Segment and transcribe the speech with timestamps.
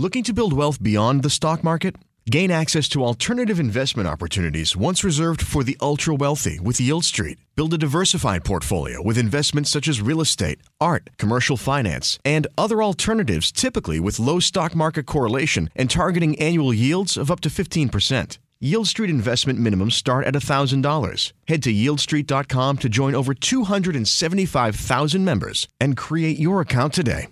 [0.00, 1.96] Looking to build wealth beyond the stock market?
[2.30, 7.38] Gain access to alternative investment opportunities once reserved for the ultra wealthy with Yield Street.
[7.56, 12.80] Build a diversified portfolio with investments such as real estate, art, commercial finance, and other
[12.80, 18.38] alternatives typically with low stock market correlation and targeting annual yields of up to 15%.
[18.60, 21.32] Yield Street investment minimums start at $1,000.
[21.48, 27.30] Head to yieldstreet.com to join over 275,000 members and create your account today.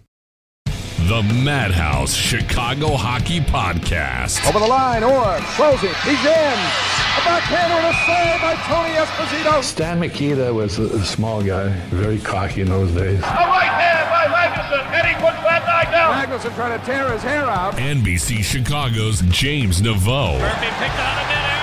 [0.98, 4.44] The Madhouse Chicago Hockey Podcast.
[4.48, 5.94] Over the line, or throws it.
[6.02, 6.56] He's in.
[6.56, 9.62] A backhander and a save by Tony Esposito.
[9.62, 13.18] Stan Mikita was a, a small guy, very cocky in those days.
[13.18, 16.14] A right hand by Magnuson, and he puts that guy down.
[16.14, 17.74] Magnuson trying to tear his hair out.
[17.74, 20.40] NBC Chicago's James Neveau.
[20.40, 21.55] Murphy picked out of midair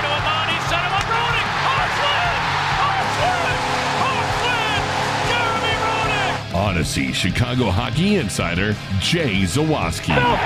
[6.64, 8.72] Audacy Chicago Hockey Insider
[9.03, 10.16] Jay Zawaski.
[10.16, 10.39] Belfort!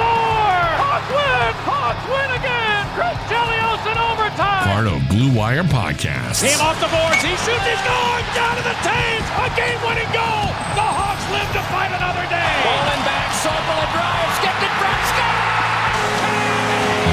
[0.81, 1.53] Hawks win!
[1.61, 2.81] Hawks win again!
[2.97, 4.65] Chris Chelios in overtime!
[4.65, 6.41] Part of Blue Wire Podcast.
[6.41, 8.25] Team off the boards, he shoots, he scores!
[8.33, 9.29] Down to the Thames!
[9.29, 10.49] A game-winning goal!
[10.73, 12.49] The Hawks live to fight another day!
[12.65, 14.97] Bowling back, Sokol a drive, skipped in front!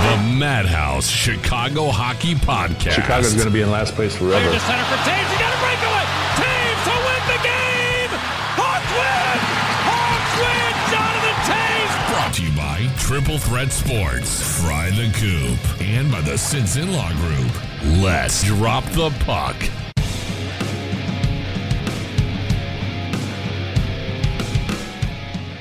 [0.08, 2.96] The Madhouse Chicago Hockey Podcast.
[2.96, 4.48] Chicago's going to be in last place Clear forever.
[4.48, 5.28] to center for Toews.
[5.28, 5.60] He got a
[13.04, 18.02] Triple Threat Sports, Fry the Coop, and by the Sinson Law Group.
[18.02, 19.54] Let's drop the puck.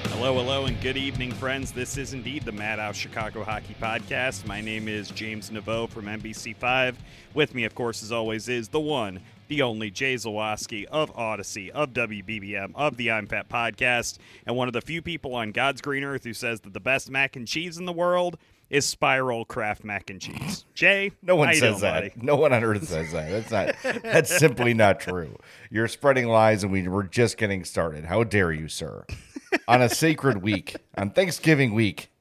[0.07, 1.73] Hello, hello, and good evening, friends.
[1.73, 4.47] This is indeed the Madhouse Chicago Hockey Podcast.
[4.47, 6.95] My name is James Neveau from NBC5.
[7.33, 9.19] With me, of course, as always, is the one,
[9.53, 14.67] the only Jay Zawaski of Audacy, of WBBM, of the I'm Fat Podcast, and one
[14.67, 17.47] of the few people on God's green earth who says that the best mac and
[17.47, 18.39] cheese in the world
[18.71, 20.65] is Spiral Kraft mac and cheese.
[20.73, 21.93] Jay, No one says that.
[21.93, 22.13] buddy?
[22.15, 23.29] No one on earth says that.
[23.29, 23.51] That's
[23.83, 24.01] not.
[24.01, 25.37] That's simply not true.
[25.69, 28.05] You're spreading lies, and we were just getting started.
[28.05, 29.05] How dare you, sir?
[29.67, 32.09] on a sacred week, on Thanksgiving week.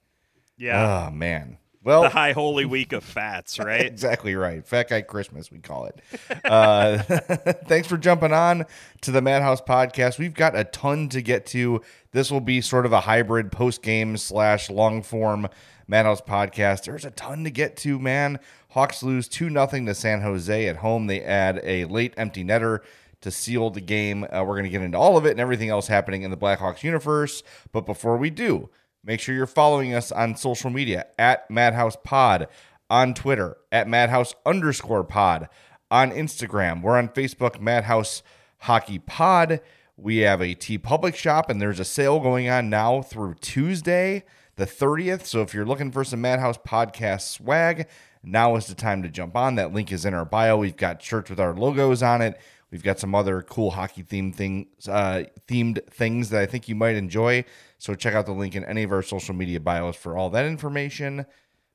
[0.59, 1.57] Yeah, Oh man.
[1.85, 3.85] Well, the high holy week of fats, right?
[3.85, 4.65] exactly right.
[4.65, 6.01] Fat guy Christmas, we call it.
[6.45, 6.99] Uh,
[7.67, 8.67] thanks for jumping on
[9.01, 10.19] to the Madhouse podcast.
[10.19, 11.83] We've got a ton to get to.
[12.13, 15.49] This will be sort of a hybrid post game slash long form
[15.89, 16.85] Madhouse podcast.
[16.85, 18.39] There's a ton to get to, man.
[18.71, 21.07] Hawks lose 2 0 to San Jose at home.
[21.07, 22.81] They add a late empty netter
[23.23, 24.25] to seal the game.
[24.25, 26.37] Uh, we're going to get into all of it and everything else happening in the
[26.37, 27.43] Blackhawks universe.
[27.73, 28.71] But before we do,
[29.05, 32.49] make sure you're following us on social media at Madhouse Pod,
[32.89, 35.49] on Twitter at Madhouse underscore pod,
[35.91, 36.83] on Instagram.
[36.83, 38.23] We're on Facebook, Madhouse
[38.59, 39.61] Hockey Pod.
[39.97, 44.25] We have a TeePublic shop, and there's a sale going on now through Tuesday,
[44.57, 45.25] the 30th.
[45.25, 47.89] So if you're looking for some Madhouse Podcast swag,
[48.23, 49.57] now is the time to jump on.
[49.57, 50.57] That link is in our bio.
[50.57, 52.41] We've got shirts with our logos on it.
[52.71, 56.75] We've got some other cool hockey themed things, uh, themed things that I think you
[56.75, 57.45] might enjoy.
[57.83, 60.47] So check out the link in any of our social media bios for all that
[60.47, 61.27] information.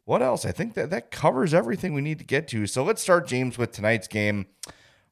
[0.05, 0.45] What else?
[0.45, 2.65] I think that that covers everything we need to get to.
[2.65, 4.45] So let's start, James, with tonight's game.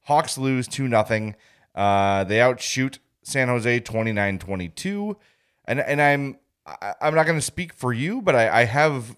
[0.04, 1.34] Hawks lose 2 0.
[1.76, 5.18] Uh, they outshoot San Jose 29 22.
[5.66, 9.18] And, and I'm I, I'm not going to speak for you, but I, I have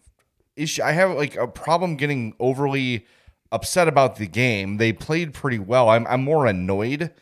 [0.56, 0.81] issue.
[0.81, 3.06] I have like a problem getting overly
[3.51, 4.78] upset about the game.
[4.78, 5.90] They played pretty well.
[5.90, 7.13] I'm I'm more annoyed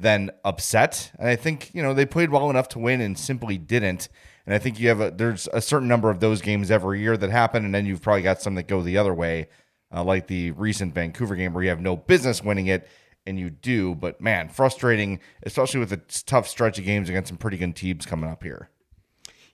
[0.00, 3.58] than upset, and I think you know they played well enough to win and simply
[3.58, 4.08] didn't.
[4.46, 7.16] And I think you have a there's a certain number of those games every year
[7.16, 9.48] that happen, and then you've probably got some that go the other way,
[9.94, 12.88] uh, like the recent Vancouver game where you have no business winning it
[13.26, 13.94] and you do.
[13.94, 18.06] But man, frustrating, especially with a tough stretch of games against some pretty good teams
[18.06, 18.70] coming up here.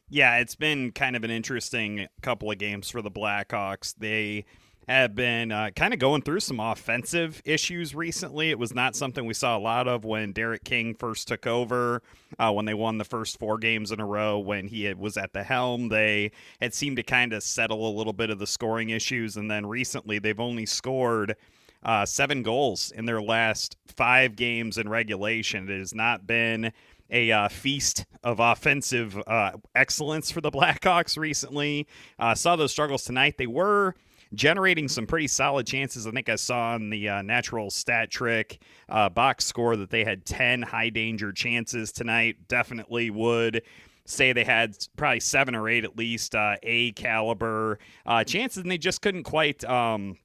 [0.08, 3.94] Yeah, it's been kind of an interesting couple of games for the Blackhawks.
[3.99, 4.44] They
[4.88, 8.50] have been uh, kind of going through some offensive issues recently.
[8.50, 12.02] It was not something we saw a lot of when Derek King first took over,
[12.38, 14.38] uh, when they won the first four games in a row.
[14.38, 16.30] When he had, was at the helm, they
[16.60, 19.36] had seemed to kind of settle a little bit of the scoring issues.
[19.36, 21.36] And then recently, they've only scored
[21.82, 25.68] uh, seven goals in their last five games in regulation.
[25.68, 26.72] It has not been
[27.10, 31.86] a uh, feast of offensive uh, excellence for the Blackhawks recently.
[32.18, 33.36] Uh, saw those struggles tonight.
[33.36, 33.94] They were
[34.34, 36.06] generating some pretty solid chances.
[36.06, 40.05] I think I saw on the uh, natural stat trick uh, box score that they
[40.05, 42.49] had 10 high danger chances tonight.
[42.49, 43.62] Definitely would
[44.05, 48.70] say they had probably seven or eight at least uh, A caliber uh, chances, and
[48.70, 49.64] they just couldn't quite.
[49.64, 50.17] Um,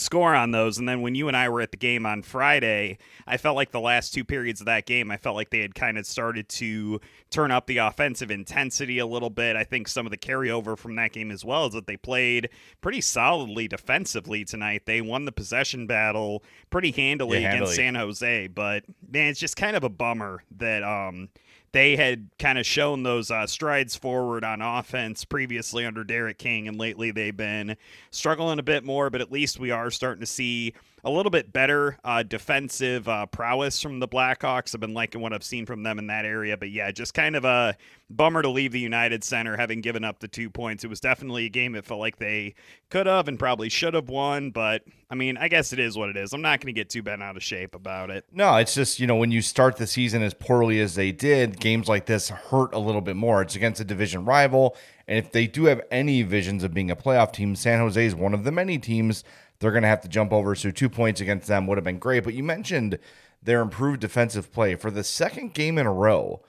[0.00, 0.78] score on those.
[0.78, 3.70] And then when you and I were at the game on Friday, I felt like
[3.70, 6.48] the last two periods of that game, I felt like they had kind of started
[6.48, 7.00] to
[7.30, 9.56] turn up the offensive intensity a little bit.
[9.56, 12.48] I think some of the carryover from that game as well is that they played
[12.80, 14.82] pretty solidly defensively tonight.
[14.86, 17.74] They won the possession battle pretty handily Yeah, against.
[17.76, 21.28] San Jose, but man, it's just kind of a bummer that um
[21.72, 26.66] they had kind of shown those uh, strides forward on offense previously under Derek King,
[26.66, 27.76] and lately they've been
[28.10, 29.10] struggling a bit more.
[29.10, 30.74] But at least we are starting to see
[31.04, 34.74] a little bit better uh, defensive uh, prowess from the Blackhawks.
[34.74, 36.56] I've been liking what I've seen from them in that area.
[36.56, 37.76] But yeah, just kind of a
[38.10, 40.84] bummer to leave the United Center having given up the two points.
[40.84, 42.54] It was definitely a game it felt like they
[42.90, 44.50] could have and probably should have won.
[44.50, 46.32] But I mean, I guess it is what it is.
[46.32, 48.24] I'm not going to get too bent out of shape about it.
[48.32, 51.58] No, it's just, you know, when you start the season as poorly as they did,
[51.60, 53.42] games like this hurt a little bit more.
[53.42, 54.76] It's against a division rival.
[55.08, 58.14] And if they do have any visions of being a playoff team, San Jose is
[58.14, 59.24] one of the many teams
[59.60, 60.54] they're going to have to jump over.
[60.54, 62.24] So two points against them would have been great.
[62.24, 62.98] But you mentioned
[63.42, 64.74] their improved defensive play.
[64.74, 66.42] For the second game in a row,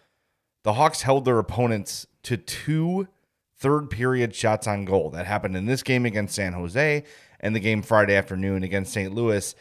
[0.63, 3.07] the Hawks held their opponents to two
[3.57, 5.09] third period shots on goal.
[5.11, 7.03] That happened in this game against San Jose
[7.39, 9.13] and the game Friday afternoon against St.
[9.13, 9.53] Louis.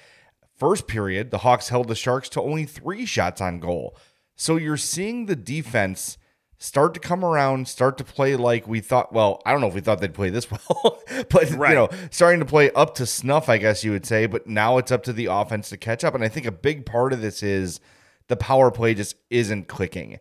[0.56, 3.96] First period, the Hawks held the Sharks to only three shots on goal.
[4.37, 6.19] So you're seeing the defense
[6.62, 9.12] start to come around, start to play like we thought.
[9.12, 11.70] Well, I don't know if we thought they'd play this well, but Right.
[11.70, 14.26] you know, starting to play up to snuff, I guess you would say.
[14.26, 16.14] But now it's up to the offense to catch up.
[16.14, 17.80] And I think a big part of this is
[18.28, 20.20] the power play just isn't clicking.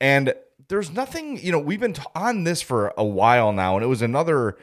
[0.00, 0.34] And
[0.68, 3.88] there's nothing, you know, we've been t- on this for a while now, and it
[3.88, 4.56] was another,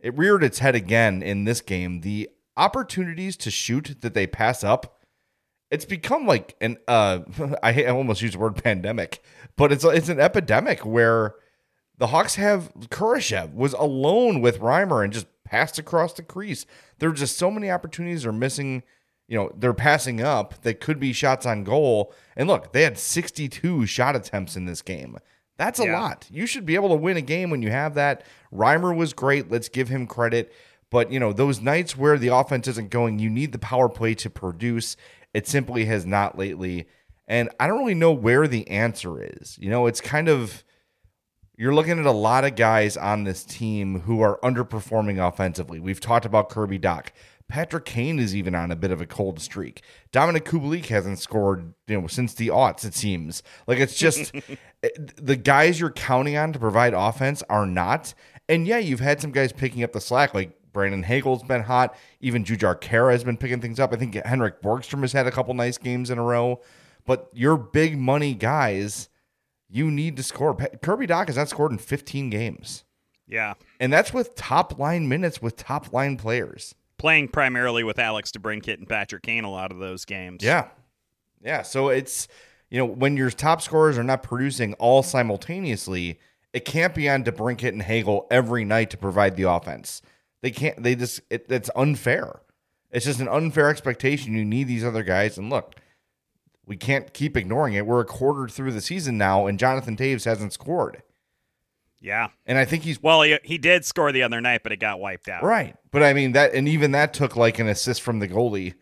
[0.00, 2.00] it reared its head again in this game.
[2.00, 4.98] The opportunities to shoot that they pass up,
[5.72, 7.20] it's become like an, uh,
[7.62, 9.22] I, hate- I almost use the word pandemic,
[9.56, 11.34] but it's, it's an epidemic where
[11.98, 16.66] the Hawks have Kurashev was alone with Reimer and just passed across the crease.
[16.98, 18.82] There are just so many opportunities they're missing.
[19.28, 22.12] You know, they're passing up that could be shots on goal.
[22.36, 25.16] And look, they had 62 shot attempts in this game.
[25.58, 26.00] That's a Yeah.
[26.00, 26.26] lot.
[26.30, 28.24] You should be able to win a game when you have that.
[28.52, 29.50] Reimer was great.
[29.50, 30.52] Let's give him credit.
[30.90, 34.14] But, you know, those nights where the offense isn't going, you need the power play
[34.16, 34.96] to produce.
[35.34, 36.88] It simply has not lately.
[37.26, 39.56] And I don't really know where the answer is.
[39.58, 40.64] You know, it's kind of
[41.56, 45.78] you're looking at a lot of guys on this team who are underperforming offensively.
[45.78, 47.08] We've talked about Kirby Dach.
[47.48, 49.82] Patrick Kane is even on a bit of a cold streak.
[50.10, 52.84] Dominik Kubalik hasn't scored, you know, since the aughts.
[52.84, 54.34] It seems like it's just
[54.82, 58.14] eh, the guys you're counting on to provide offense are not.
[58.48, 61.96] And yeah, you've had some guys picking up the slack, like Brandon Hagel's been hot.
[62.20, 63.92] Even Jujhar Khaira has been picking things up.
[63.92, 66.60] I think Henrik Borgstrom has had a couple nice games in a row.
[67.04, 69.08] But your big money guys,
[69.68, 70.54] you need to score.
[70.54, 72.84] Kirby Dach has not scored in 15 games.
[73.26, 73.54] Yeah.
[73.80, 76.74] And that's with top line minutes with top line players.
[76.98, 80.44] Playing primarily with Alex DeBrincat and Patrick Kane a lot of those games.
[80.44, 80.68] Yeah.
[81.42, 81.62] Yeah.
[81.62, 82.28] So it's,
[82.70, 86.20] you know, when your top scorers are not producing all simultaneously,
[86.52, 90.02] it can't be on DeBrincat and Hagel every night to provide the offense.
[90.42, 92.40] They can't, they just, it, it's unfair.
[92.90, 94.34] It's just an unfair expectation.
[94.34, 95.38] You need these other guys.
[95.38, 95.76] And look,
[96.66, 97.86] we can't keep ignoring it.
[97.86, 101.02] We're a quarter through the season now, and Jonathan Toews hasn't scored.
[102.00, 102.28] Yeah.
[102.46, 104.98] And I think he's Well, he, he did score the other night, but it got
[105.00, 105.42] wiped out.
[105.44, 105.76] right.
[105.92, 108.74] But I mean, that, and even that took like an assist from the goalie,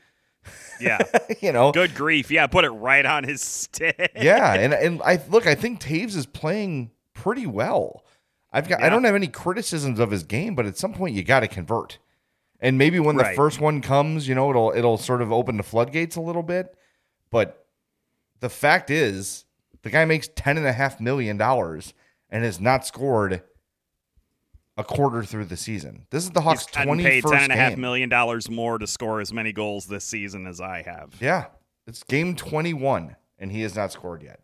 [0.81, 0.99] Yeah.
[1.41, 1.71] you know?
[1.71, 2.31] Good grief.
[2.31, 2.47] Yeah.
[2.47, 4.13] Put it right on his stick.
[4.17, 8.05] yeah, and and I look, I think Toews is playing pretty well.
[8.53, 11.23] I've got I don't have any criticisms of his game, but at some point you
[11.23, 11.99] got to convert.
[12.61, 15.63] And maybe when the first one comes, you know, it'll it'll sort of open the
[15.63, 16.75] floodgates a little bit.
[17.31, 17.67] But
[18.41, 19.45] the fact is,
[19.83, 21.95] the guy makes ten and a half million dollars
[22.29, 23.43] and has not scored
[24.77, 26.07] a quarter through the season.
[26.11, 29.21] This is the Hawks' twenty paid ten and a half million dollars more to score
[29.21, 31.15] as many goals this season as I have.
[31.21, 31.47] Yeah,
[31.87, 34.41] it's game twenty one, and he has not scored yet.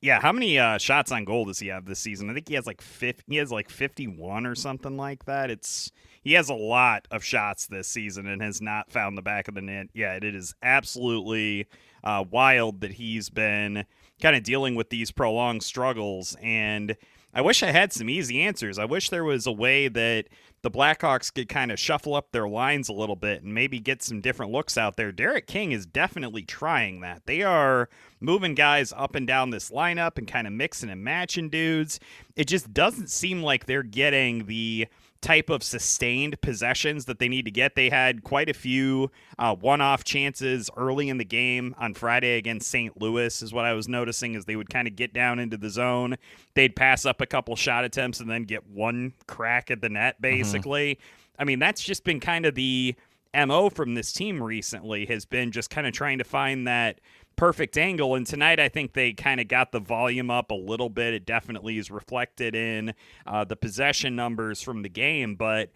[0.00, 2.30] Yeah, how many uh, shots on goal does he have this season?
[2.30, 5.50] I think he has like 50, he has like 51 or something like that.
[5.50, 5.90] It's
[6.22, 9.54] he has a lot of shots this season and has not found the back of
[9.54, 10.24] the net yet.
[10.24, 11.66] It is absolutely
[12.02, 13.84] uh, wild that he's been
[14.20, 16.96] kind of dealing with these prolonged struggles and
[17.36, 18.78] I wish I had some easy answers.
[18.78, 20.24] I wish there was a way that
[20.66, 24.02] the Blackhawks could kind of shuffle up their lines a little bit and maybe get
[24.02, 25.12] some different looks out there.
[25.12, 27.24] Derek King is definitely trying that.
[27.26, 31.50] They are moving guys up and down this lineup and kind of mixing and matching
[31.50, 32.00] dudes.
[32.34, 34.88] It just doesn't seem like they're getting the
[35.26, 37.74] type of sustained possessions that they need to get.
[37.74, 42.70] They had quite a few uh, one-off chances early in the game on Friday against
[42.70, 43.00] St.
[43.02, 44.36] Louis, is what I was noticing.
[44.36, 46.14] As they would kind of get down into the zone,
[46.54, 50.14] they'd pass up a couple shot attempts and then get one crack at the net.
[50.14, 50.22] Mm-hmm.
[50.22, 51.42] Basically, mm-hmm.
[51.42, 52.94] I mean that's just been kind of the
[53.34, 55.06] mo from this team recently.
[55.06, 57.00] Has been just kind of trying to find that
[57.36, 58.14] perfect angle.
[58.14, 61.14] And tonight, I think they kind of got the volume up a little bit.
[61.14, 62.94] It definitely is reflected in
[63.26, 65.36] uh, the possession numbers from the game.
[65.36, 65.70] But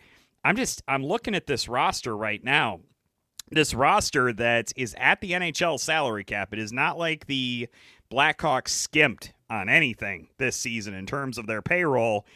[0.45, 2.81] I'm just I'm looking at this roster right now.
[3.51, 6.53] This roster that is at the NHL salary cap.
[6.53, 7.69] It is not like the
[8.11, 12.27] Blackhawks skimped on anything this season in terms of their payroll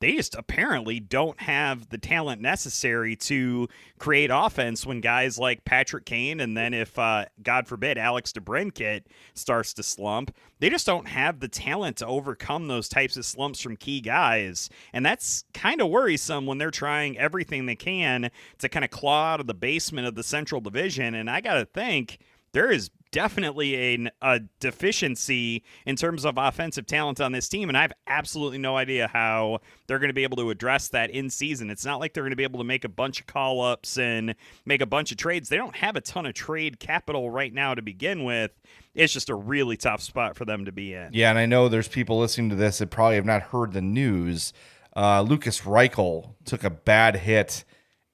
[0.00, 6.04] they just apparently don't have the talent necessary to create offense when guys like Patrick
[6.04, 9.02] Kane and then if uh, God forbid Alex DeBrincat
[9.34, 13.60] starts to slump, they just don't have the talent to overcome those types of slumps
[13.60, 18.68] from key guys, and that's kind of worrisome when they're trying everything they can to
[18.68, 21.14] kind of claw out of the basement of the Central Division.
[21.14, 22.18] And I got to think
[22.52, 27.78] there is definitely a, a deficiency in terms of offensive talent on this team, and
[27.78, 31.30] I have absolutely no idea how they're going to be able to address that in
[31.30, 31.70] season.
[31.70, 33.98] It's not like they're going to be able to make a bunch of call ups
[33.98, 34.34] and
[34.66, 35.48] make a bunch of trades.
[35.48, 38.50] They don't have a ton of trade capital right now to begin with.
[38.96, 41.10] It's just a really tough spot for them to be in.
[41.12, 43.80] Yeah, and I know there's people listening to this that probably have not heard the
[43.80, 44.52] news.
[44.96, 47.64] Uh, Lukas Reichel took a bad hit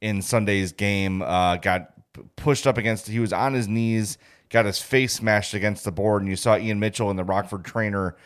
[0.02, 1.94] in Sunday's game, uh, got
[2.36, 4.18] pushed up against, he was on his knees
[4.50, 7.64] got his face smashed against the board, and you saw Ian Mitchell and the Rockford
[7.64, 8.16] trainer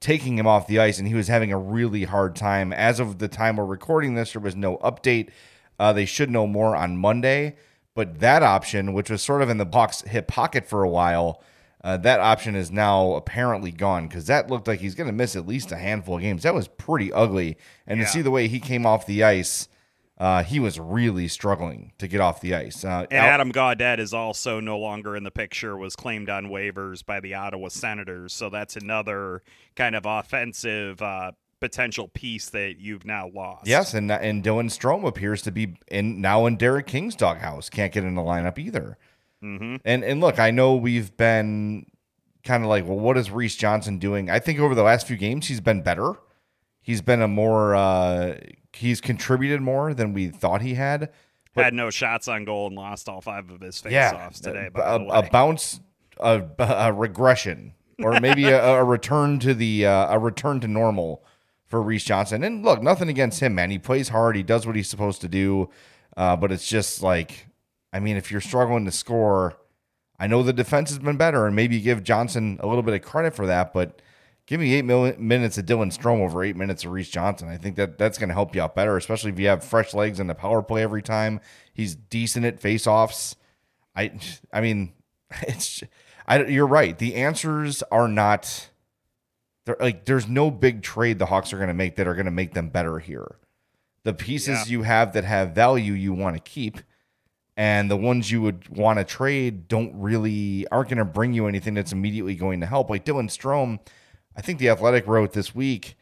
[0.00, 2.72] taking him off the ice, and he was having a really hard time.
[2.72, 5.30] As of the time we're recording this, there was no update.
[5.78, 7.56] Uh, they should know more on Monday,
[7.94, 11.42] but that option, which was sort of in the box hip pocket for a while,
[11.84, 15.34] uh, that option is now apparently gone because that looked like he's going to miss
[15.34, 16.44] at least a handful of games.
[16.44, 18.06] That was pretty ugly, and yeah.
[18.06, 19.68] to see the way he came off the ice
[20.22, 22.84] uh, he was really struggling to get off the ice.
[22.84, 27.04] Uh, and Adam Gaudette is also no longer in the picture, was claimed on waivers
[27.04, 28.32] by the Ottawa Senators.
[28.32, 29.42] So that's another
[29.74, 33.66] kind of offensive uh, potential piece that you've now lost.
[33.66, 37.68] Yes, and and Dylan Strome appears to be in now in Derek King's doghouse.
[37.68, 38.98] Can't get in the lineup either.
[39.42, 39.78] Mm-hmm.
[39.84, 41.86] And and look, I know we've been
[42.44, 44.30] kind of like, well, what is Reese Johnson doing?
[44.30, 46.14] I think over the last few games he's been better.
[46.80, 48.36] He's been a more uh,
[48.76, 51.10] he's contributed more than we thought he had.
[51.54, 54.70] But, had no shots on goal and lost all five of his faceoffs yeah, today.
[54.74, 55.80] A, a, bounce,
[56.18, 61.22] a, a, regression, or maybe a, a, return to the uh, a return to normal
[61.66, 62.42] for Reese Johnson.
[62.42, 63.70] And look, nothing against him, man.
[63.70, 64.34] He plays hard.
[64.34, 65.68] He does what he's supposed to do.
[66.16, 67.46] Uh, but it's just like,
[67.92, 69.58] I mean, if you're struggling to score,
[70.18, 73.02] I know the defense has been better, and maybe give Johnson a little bit of
[73.02, 74.00] credit for that, but
[74.46, 77.48] give me eight mil- minutes of Dylan Strome over eight minutes of Reese Johnson.
[77.48, 79.94] I think that that's going to help you out better, especially if you have fresh
[79.94, 81.40] legs in the power play every time.
[81.72, 83.36] He's decent at faceoffs.
[83.94, 84.12] I,
[84.52, 84.92] I mean,
[85.42, 85.82] it's.
[86.26, 86.96] I, you're right.
[86.96, 88.70] The answers are not.
[89.64, 92.26] They're like there's no big trade the Hawks are going to make that are going
[92.26, 93.36] to make them better here.
[94.04, 94.72] The pieces yeah.
[94.72, 96.78] you have that have value you want to keep,
[97.56, 101.46] and the ones you would want to trade don't really aren't going to bring you
[101.46, 102.90] anything that's immediately going to help.
[102.90, 103.78] Like Dylan Strome
[104.36, 105.96] I think the Athletic wrote this week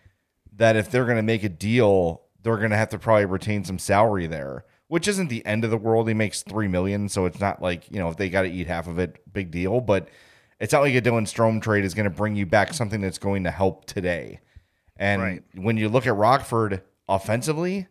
[0.56, 3.64] that if they're going to make a deal, they're going to have to probably retain
[3.64, 6.08] some salary there, which isn't the end of the world.
[6.08, 8.66] He makes three million, so it's not like you know if they got to eat
[8.66, 9.80] half of it, big deal.
[9.80, 10.08] But
[10.58, 13.18] it's not like a Dylan Strome trade is going to bring you back something that's
[13.18, 14.40] going to help today.
[14.96, 15.42] And right.
[15.54, 17.88] when you look at Rockford offensively,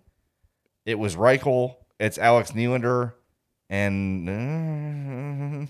[0.85, 3.13] it was Reichel, it's Alex Nylander,
[3.69, 5.67] and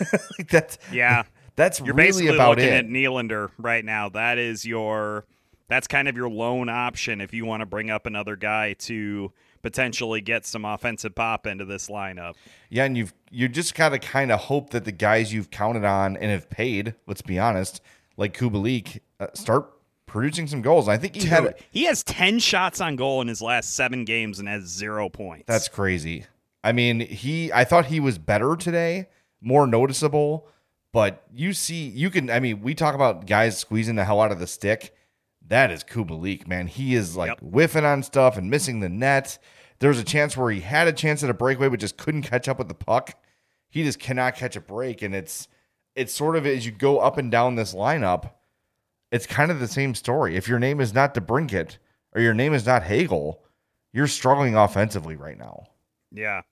[0.00, 0.10] uh,
[0.50, 1.22] that's yeah.
[1.56, 2.84] That's you're really basically about looking it.
[2.84, 4.08] at Nylander right now.
[4.08, 5.24] That is your
[5.68, 9.32] that's kind of your lone option if you want to bring up another guy to
[9.62, 12.34] potentially get some offensive pop into this lineup.
[12.68, 16.16] Yeah, and you've you just gotta kind of hope that the guys you've counted on
[16.16, 17.80] and have paid, let's be honest,
[18.16, 19.70] like Kubalik, uh, start
[20.06, 20.88] producing some goals.
[20.88, 24.04] I think he Dude, had he has ten shots on goal in his last seven
[24.04, 25.44] games and has zero points.
[25.46, 26.26] That's crazy.
[26.62, 29.08] I mean, he I thought he was better today,
[29.40, 30.48] more noticeable
[30.94, 32.30] But you see, you can.
[32.30, 34.94] I mean, we talk about guys squeezing the hell out of the stick.
[35.48, 36.68] That is Kubalik, man.
[36.68, 37.40] He is like Yep.
[37.40, 39.36] whiffing on stuff and missing the net.
[39.80, 42.22] There was a chance where he had a chance at a breakaway, but just couldn't
[42.22, 43.20] catch up with the puck.
[43.68, 45.48] He just cannot catch a break, and it's
[45.96, 48.30] it's sort of as you go up and down this lineup,
[49.10, 50.36] it's kind of the same story.
[50.36, 51.78] If your name is not DeBrincat
[52.14, 53.42] or your name is not Hagel,
[53.92, 55.64] you're struggling offensively right now.
[56.12, 56.42] Yeah.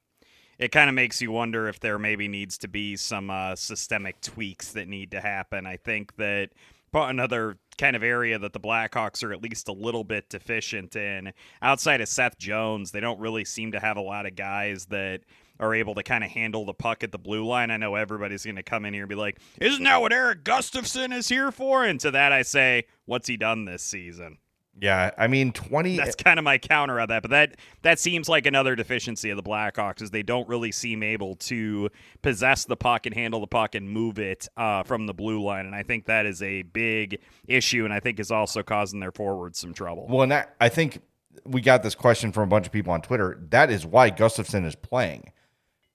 [0.58, 4.20] It kind of makes you wonder if there maybe needs to be some uh, systemic
[4.20, 5.66] tweaks that need to happen.
[5.66, 6.50] I think that
[6.94, 11.32] another kind of area that the Blackhawks are at least a little bit deficient in,
[11.62, 15.22] outside of Seth Jones, they don't really seem to have a lot of guys that
[15.58, 17.70] are able to kind of handle the puck at the blue line.
[17.70, 20.44] I know everybody's going to come in here and be like, "Isn't that what Erik
[20.44, 24.38] Gustafsson is here for?" And to that I say, "What's he done this season?"
[24.80, 27.22] Yeah, I mean, 20 That's kind of my counter on that.
[27.22, 31.02] But that that seems like another deficiency of the Blackhawks is they don't really seem
[31.02, 31.90] able to
[32.22, 35.66] possess the puck and handle the puck and move it uh, from the blue line.
[35.66, 39.12] And I think that is a big issue, and I think is also causing their
[39.12, 40.06] forwards some trouble.
[40.08, 41.02] Well, and that, I think
[41.44, 43.38] we got this question from a bunch of people on Twitter.
[43.50, 45.32] That is why Gustafsson is playing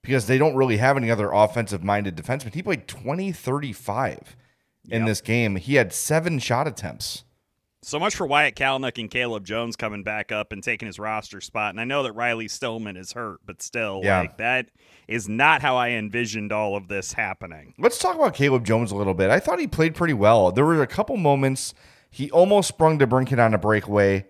[0.02, 2.54] because they don't really have any other offensive minded defensemen.
[2.54, 4.36] He played 20 35
[4.88, 5.06] in Yep.
[5.06, 5.56] this game.
[5.56, 7.24] He had seven shot attempts.
[7.82, 11.40] So much for Wyatt Kalynuk and Caleb Jones coming back up and taking his roster
[11.40, 11.70] spot.
[11.70, 14.18] And I know that Riley Stillman is hurt, but still, Yeah.
[14.20, 14.66] like that
[15.06, 17.74] is not how I envisioned all of this happening.
[17.78, 19.30] Let's talk about Caleb Jones a little bit.
[19.30, 20.50] I thought he played pretty well.
[20.50, 21.72] There were a couple moments
[22.10, 24.26] he almost sprung DeBrincat on a breakaway,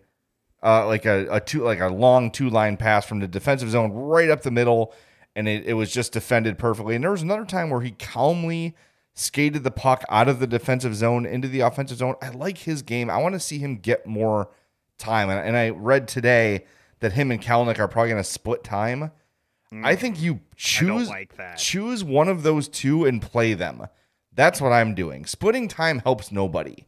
[0.63, 3.93] uh, like a, a two like a long two line pass from the defensive zone
[3.93, 4.93] right up the middle,
[5.35, 6.97] and it, it was just defended perfectly.
[6.97, 8.75] And there was another time where he calmly
[9.19, 12.15] skated the puck out of the defensive zone into the offensive zone.
[12.23, 13.11] I like his game.
[13.11, 14.51] I want to see him get more
[14.97, 15.31] time.
[15.31, 16.67] And, and I read today
[17.01, 19.11] that him and Kalynuk are probably going to split time.
[19.85, 23.87] I think you choose like choose one of those two and play them.
[24.33, 25.27] That's what I'm doing.
[25.27, 26.87] Splitting time helps nobody.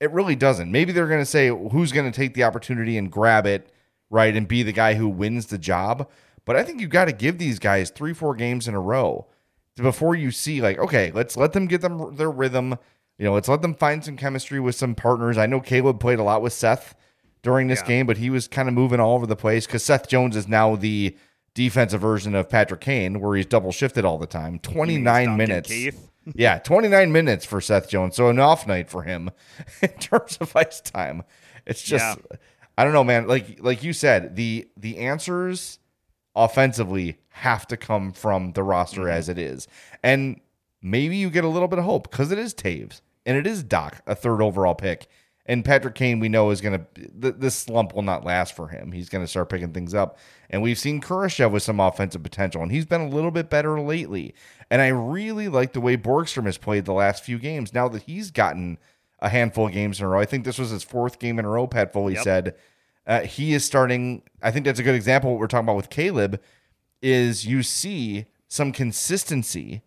[0.00, 0.72] It really doesn't.
[0.72, 3.70] Maybe they're going to say who's going to take the opportunity and grab it,
[4.10, 6.08] right, and be the guy who wins the job.
[6.44, 9.26] But I think you got to give these guys three, four games in a row
[9.76, 12.78] before you see like, okay, let's let them get them their rhythm.
[13.18, 15.38] You know, let's let them find some chemistry with some partners.
[15.38, 16.94] I know Caleb played a lot with Seth
[17.42, 17.86] during this Yeah.
[17.88, 20.48] game, but he was kind of moving all over the place because Seth Jones is
[20.48, 21.16] now the
[21.54, 24.58] defensive version of Patrick Kane, where he's double shifted all the time.
[24.58, 25.72] Twenty nine minutes.
[26.34, 28.16] Yeah, 29 minutes for Seth Jones.
[28.16, 29.30] So an off night for him
[29.82, 31.22] in terms of ice time.
[31.66, 32.18] It's just
[32.78, 33.26] I don't know, man.
[33.28, 35.78] Like like you said, the the answers
[36.36, 39.10] offensively have to come from the roster mm-hmm.
[39.10, 39.68] as it is.
[40.02, 40.40] And
[40.82, 43.64] maybe you get a little bit of hope because it is Toews and it is
[43.64, 45.08] Dach, a third overall pick.
[45.46, 48.68] And Patrick Kane, we know is going to, th- this slump will not last for
[48.68, 48.92] him.
[48.92, 50.18] He's going to start picking things up.
[50.48, 53.78] And we've seen Kurashev with some offensive potential, and he's been a little bit better
[53.78, 54.34] lately.
[54.70, 58.04] And I really like the way Borgstrom has played the last few games now that
[58.04, 58.78] he's gotten
[59.18, 60.20] a handful of games in a row.
[60.20, 62.24] I think this was his fourth game in a row, Pat Foley Yep.
[62.24, 62.54] said.
[63.06, 65.90] Uh, he is starting, I think that's a good example what we're talking about with
[65.90, 66.40] Caleb,
[67.02, 69.82] is you see some consistency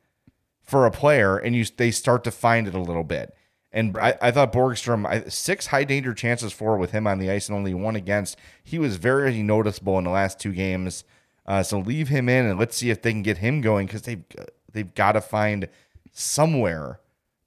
[0.62, 3.34] for a player and you they start to find it a little bit.
[3.72, 7.32] And I, I thought Borgstrom, I, six high danger chances for with him on the
[7.32, 8.38] ice and only one against.
[8.64, 11.04] He was very noticeable in the last two games.
[11.46, 14.04] Uh, so leave him in and let's see if they can get him going because
[14.04, 14.24] they've
[14.72, 15.70] they've got to find
[16.12, 17.00] somewhere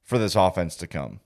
[0.03, 1.21] for this offense to come.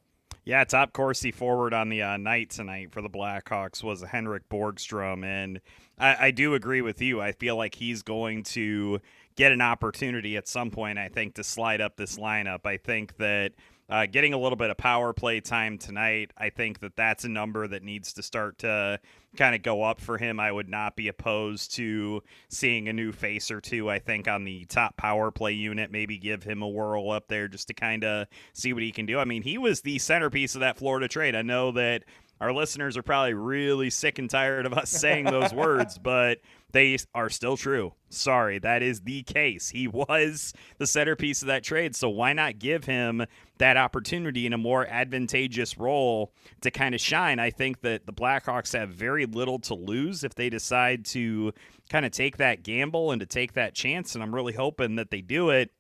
[0.47, 5.25] Yeah, top Corsi forward on the uh, night tonight for the Blackhawks was Henrik Borgstrom,
[5.25, 5.61] and
[5.99, 7.21] I, I do agree with you.
[7.21, 9.01] I feel like he's going to
[9.37, 10.99] get an opportunity at some point.
[10.99, 12.67] I think to slide up this lineup.
[12.67, 13.53] I think that
[13.89, 16.33] uh, getting a little bit of power play time tonight.
[16.39, 18.99] I think that that's a number that needs to start to
[19.37, 20.41] kind of go up for him.
[20.41, 23.91] I would not be opposed to seeing a new face or two.
[23.91, 27.49] I think on the top power play unit, maybe give him a whirl up there
[27.49, 29.19] just to kind of see what he can do.
[29.19, 31.35] I mean, he was the centerpiece of that Florida trade.
[31.35, 32.05] I know that
[32.45, 36.41] our listeners are probably really sick and tired of us saying those words, but
[36.73, 37.95] they are still true.
[38.11, 39.71] Sorry, that is the case.
[39.71, 43.25] He was the centerpiece of that trade, so why not give him
[43.57, 47.39] that opportunity in a more advantageous role to kind of shine?
[47.39, 51.55] I think that the Blackhawks have very little to lose if they decide to
[51.89, 55.11] kind of take that gamble and to take that chance, and I'm really hoping that
[55.11, 55.71] they do it.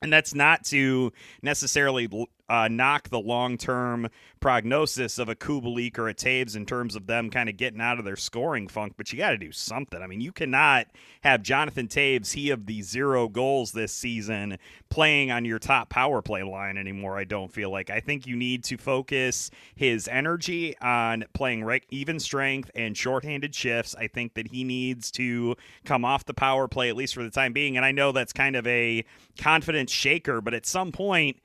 [0.00, 2.08] And that's not to necessarily
[2.48, 4.08] uh, knock the long term
[4.40, 7.98] prognosis of a Kubalik or a Toews in terms of them kind of getting out
[7.98, 10.00] of their scoring funk, but you got to do something.
[10.00, 10.86] I mean, you cannot
[11.22, 14.58] have Jonathan Toews, he of the zero goals this season,
[14.88, 17.18] playing on your top power play line anymore.
[17.18, 17.90] I don't feel like.
[17.90, 23.54] I think you need to focus his energy on playing right, even strength and shorthanded
[23.54, 23.94] shifts.
[23.98, 27.30] I think that he needs to come off the power play, at least for the
[27.30, 27.76] time being.
[27.76, 29.04] And I know that's kind of a
[29.38, 31.36] confidence shaker, but at some point,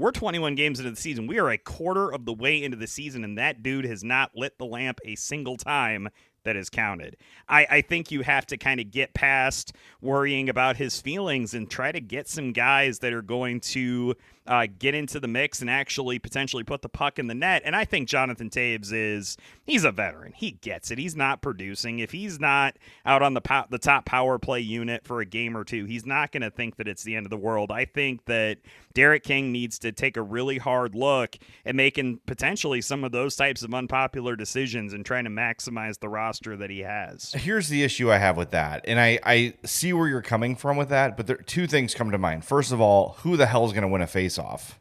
[0.00, 1.26] We're 21 games into the season.
[1.26, 4.34] We are a quarter of the way into the season, and that dude has not
[4.34, 6.08] lit the lamp a single time
[6.44, 7.18] that is counted.
[7.50, 11.68] I, I think you have to kind of get past worrying about his feelings and
[11.68, 14.14] try to get some guys that are going to
[14.50, 17.62] uh, get into the mix and actually potentially put the puck in the net.
[17.64, 20.32] And I think Jonathan Toews is he's a veteran.
[20.34, 20.98] He gets it.
[20.98, 22.00] He's not producing.
[22.00, 25.56] If he's not out on the po- the top power play unit for a game
[25.56, 27.70] or two, he's not going to think that it's the end of the world.
[27.70, 28.58] I think that
[28.92, 33.36] Derek King needs to take a really hard look at making potentially some of those
[33.36, 37.32] types of unpopular decisions and trying to maximize the roster that he has.
[37.34, 38.84] Here's the issue I have with that.
[38.88, 42.10] And I, I see where you're coming from with that, but there two things come
[42.10, 42.44] to mind.
[42.44, 44.08] First of all, who the hell is going to win a
[44.40, 44.72] faceoff?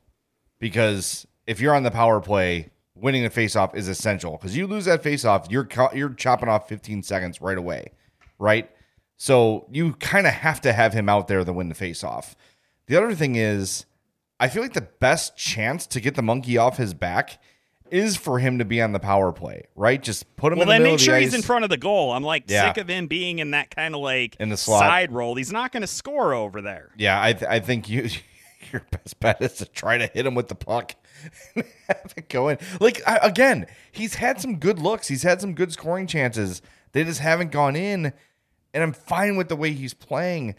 [0.59, 4.33] Because if you're on the power play, winning a faceoff is essential.
[4.33, 7.91] Because you lose that faceoff, you're you're chopping off 15 seconds right away,
[8.37, 8.69] right?
[9.17, 12.35] So you kind of have to have him out there to win the faceoff.
[12.87, 13.85] The other thing is,
[14.39, 17.41] I feel like the best chance to get the monkey off his back
[17.91, 20.01] is for him to be on the power play, right?
[20.01, 21.77] Just put him well, in the then make sure the he's in front of the
[21.77, 22.11] goal.
[22.11, 22.67] I'm like Yeah.
[22.71, 24.81] sick of him being in that kind of like In the slot.
[24.81, 25.35] side role.
[25.35, 26.89] He's not going to score over there.
[26.97, 28.09] Yeah, I th- I think you
[28.71, 30.95] your best bet is to try to hit him with the puck
[31.55, 32.57] and have it go in.
[32.79, 35.07] Like I, again, he's had some good looks.
[35.07, 36.61] He's had some good scoring chances.
[36.91, 38.13] They just haven't gone in,
[38.73, 40.55] and I'm fine with the way he's playing.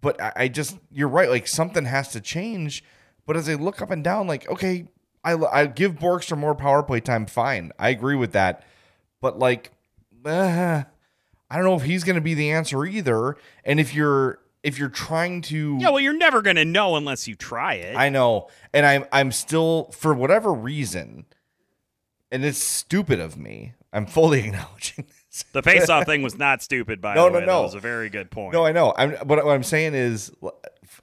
[0.00, 1.28] But I, I just you're right.
[1.28, 2.84] Like something has to change.
[3.26, 4.86] But as I look up and down, like okay,
[5.24, 7.26] I I give Borkster more power play time.
[7.26, 8.64] Fine, I agree with that.
[9.20, 9.70] But like,
[10.24, 10.84] uh,
[11.50, 13.36] I don't know if he's going to be the answer either.
[13.64, 17.28] And if you're if you're trying to Yeah, well, you're never going to know unless
[17.28, 17.96] you try it.
[17.96, 21.26] I know, and I'm I'm still for whatever reason,
[22.30, 23.74] and it's stupid of me.
[23.92, 25.44] I'm fully acknowledging this.
[25.52, 27.46] the face-off thing was not stupid, by No, the no, way.
[27.46, 27.56] no.
[27.58, 28.52] That was a very good point.
[28.52, 28.92] No, I know.
[28.96, 30.30] I'm but what I'm saying is,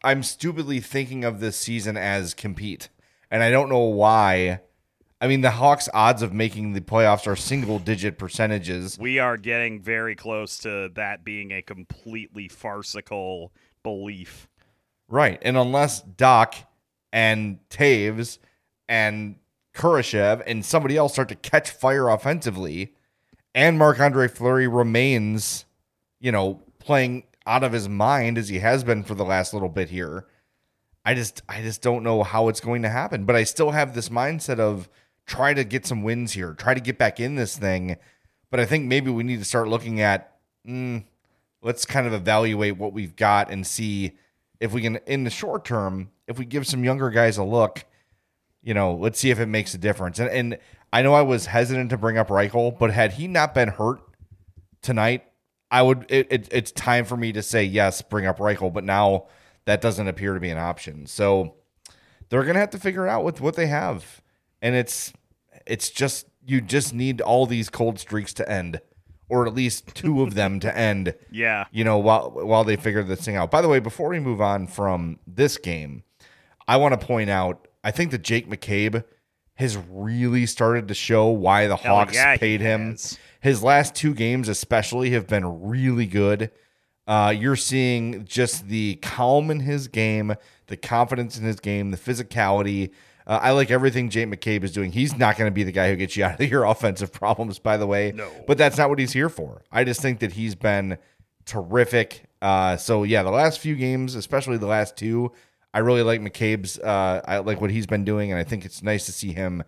[0.03, 2.89] I'm stupidly thinking of this season as compete,
[3.31, 4.59] and I don't know why.
[5.21, 8.99] I mean, the Hawks' odds of making the playoffs are single-digit percentages.
[8.99, 13.51] we are getting very close to that being a completely farcical
[13.81, 14.49] belief.
[15.07, 15.39] Right.
[15.41, 16.65] And unless Dach
[17.13, 18.39] and Toews
[18.89, 19.37] and
[19.73, 22.93] Kurashev and somebody else start to catch fire offensively,
[23.53, 25.65] and Marc Andre Fleury remains,
[26.19, 29.69] you know, playing out of his mind as he has been for the last little
[29.69, 30.25] bit here.
[31.05, 33.25] I just I just don't know how it's going to happen.
[33.25, 34.89] But I still have this mindset of
[35.25, 37.97] try to get some wins here, try to get back in this thing.
[38.51, 41.03] But I think maybe we need to start looking at mm,
[41.61, 44.13] let's kind of evaluate what we've got and see
[44.59, 47.85] if we can in the short term, if we give some younger guys a look,
[48.61, 50.19] you know, let's see if it makes a difference.
[50.19, 50.57] And and
[50.93, 53.99] I know I was hesitant to bring up Reichel, but had he not been hurt
[54.81, 55.25] tonight,
[55.71, 58.83] I would it, it it's time for me to say yes, bring up Reichel, but
[58.83, 59.27] now
[59.65, 61.05] that doesn't appear to be an option.
[61.07, 61.55] So
[62.29, 64.21] they're gonna have to figure out with what they have.
[64.65, 65.13] And it's
[65.67, 68.81] it's just you just need all these cold streaks to end.
[69.27, 71.65] Or at least two of them to end Yeah.
[71.71, 73.49] you know, while while they figure this thing out.
[73.51, 76.03] By the way, before we move on from this game,
[76.67, 79.03] I want to point out I think that Jake McCabe
[79.55, 82.91] has really started to show why the Hell Hawks yeah, paid him.
[82.91, 83.17] has.
[83.39, 86.51] His last two games, especially, have been really good.
[87.07, 90.33] Uh, you're seeing just the calm in his game,
[90.67, 92.91] the confidence in his game, the physicality.
[93.27, 94.91] Uh, I like everything Jake McCabe is doing.
[94.91, 97.59] He's not going to be the guy who gets you out of your offensive problems,
[97.59, 98.11] by the way.
[98.11, 98.29] No.
[98.45, 99.63] But that's not what he's here for.
[99.71, 100.97] I just think that he's been
[101.45, 102.25] terrific.
[102.41, 105.31] Uh, so yeah, the last few games, especially the last two,
[105.73, 106.79] I really like McCabe's.
[106.79, 109.63] Uh, I like what he's been doing, and I think it's nice to see him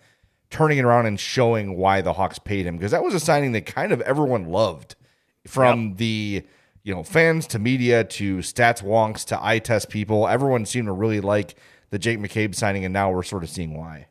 [0.49, 3.51] turning it around and showing why the Hawks paid him because that was a signing
[3.51, 4.95] that kind of everyone loved,
[5.45, 6.43] from the
[6.83, 10.27] you know fans to media to stats wonks to eye test people.
[10.27, 11.55] Everyone seemed to really like
[11.89, 14.07] the Jake McCabe signing, and now we're sort of seeing why.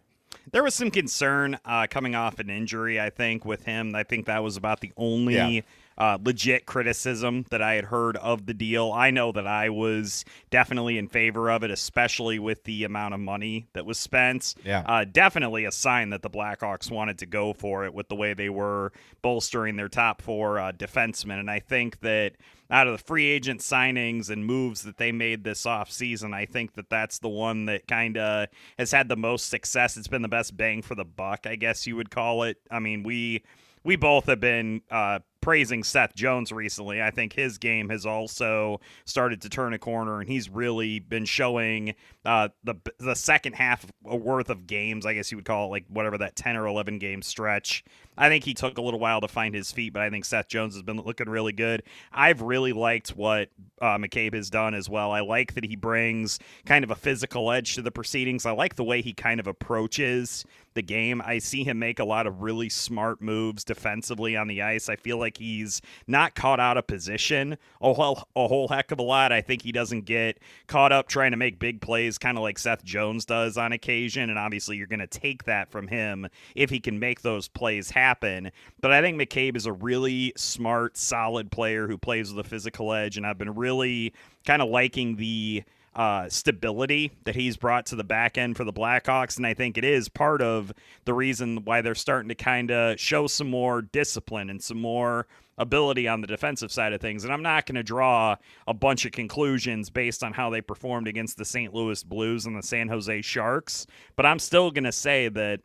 [0.52, 3.94] There was some concern uh, coming off an injury, I think, with him.
[3.94, 5.60] I think that was about the only Yeah.
[5.98, 8.92] Uh, legit criticism that I had heard of the deal.
[8.92, 13.20] I know that I was definitely in favor of it, especially with the amount of
[13.20, 14.54] money that was spent.
[14.64, 14.84] Yeah.
[14.86, 18.34] Uh, definitely a sign that the Blackhawks wanted to go for it with the way
[18.34, 21.40] they were bolstering their top four uh, defensemen.
[21.40, 22.32] And I think that
[22.70, 26.74] out of the free agent signings and moves that they made this offseason, I think
[26.74, 29.96] that that's the one that kind of has had the most success.
[29.96, 32.58] It's been the best bang for the buck, I guess you would call it.
[32.70, 33.44] I mean, we
[33.84, 37.00] we both have been uh, praising Seth Jones recently.
[37.00, 41.24] I think his game has also started to turn a corner, and he's really been
[41.24, 45.06] showing uh, the the second half worth of games.
[45.06, 47.84] I guess you would call it like whatever that ten or eleven game stretch.
[48.18, 50.48] I think he took a little while to find his feet, but I think Seth
[50.48, 51.84] Jones has been looking really good.
[52.12, 55.12] I've really liked what uh, McCabe has done as well.
[55.12, 58.46] I like that he brings kind of a physical edge to the proceedings.
[58.46, 61.20] I like the way he kind of approaches the game.
[61.24, 64.88] I see him make a lot of really smart moves defensively on the ice.
[64.88, 68.98] I feel like he's not caught out of position a whole, a whole heck of
[68.98, 69.32] a lot.
[69.32, 72.58] I think he doesn't get caught up trying to make big plays, kind of like
[72.58, 74.30] Seth Jones does on occasion.
[74.30, 77.90] And obviously, you're going to take that from him if he can make those plays
[77.90, 78.50] happen.
[78.80, 82.92] But I think McCabe is a really smart, solid player who plays with a physical
[82.92, 83.16] edge.
[83.16, 84.12] And I've been really
[84.44, 85.64] kind of liking the
[85.96, 89.38] uh, stability that he's brought to the back end for the Blackhawks.
[89.38, 90.72] And I think it is part of
[91.06, 95.26] the reason why they're starting to kind of show some more discipline and some more
[95.58, 97.24] ability on the defensive side of things.
[97.24, 101.08] And I'm not going to draw a bunch of conclusions based on how they performed
[101.08, 101.72] against the St.
[101.72, 105.60] Louis Blues and the San Jose Sharks, but I'm still going to say that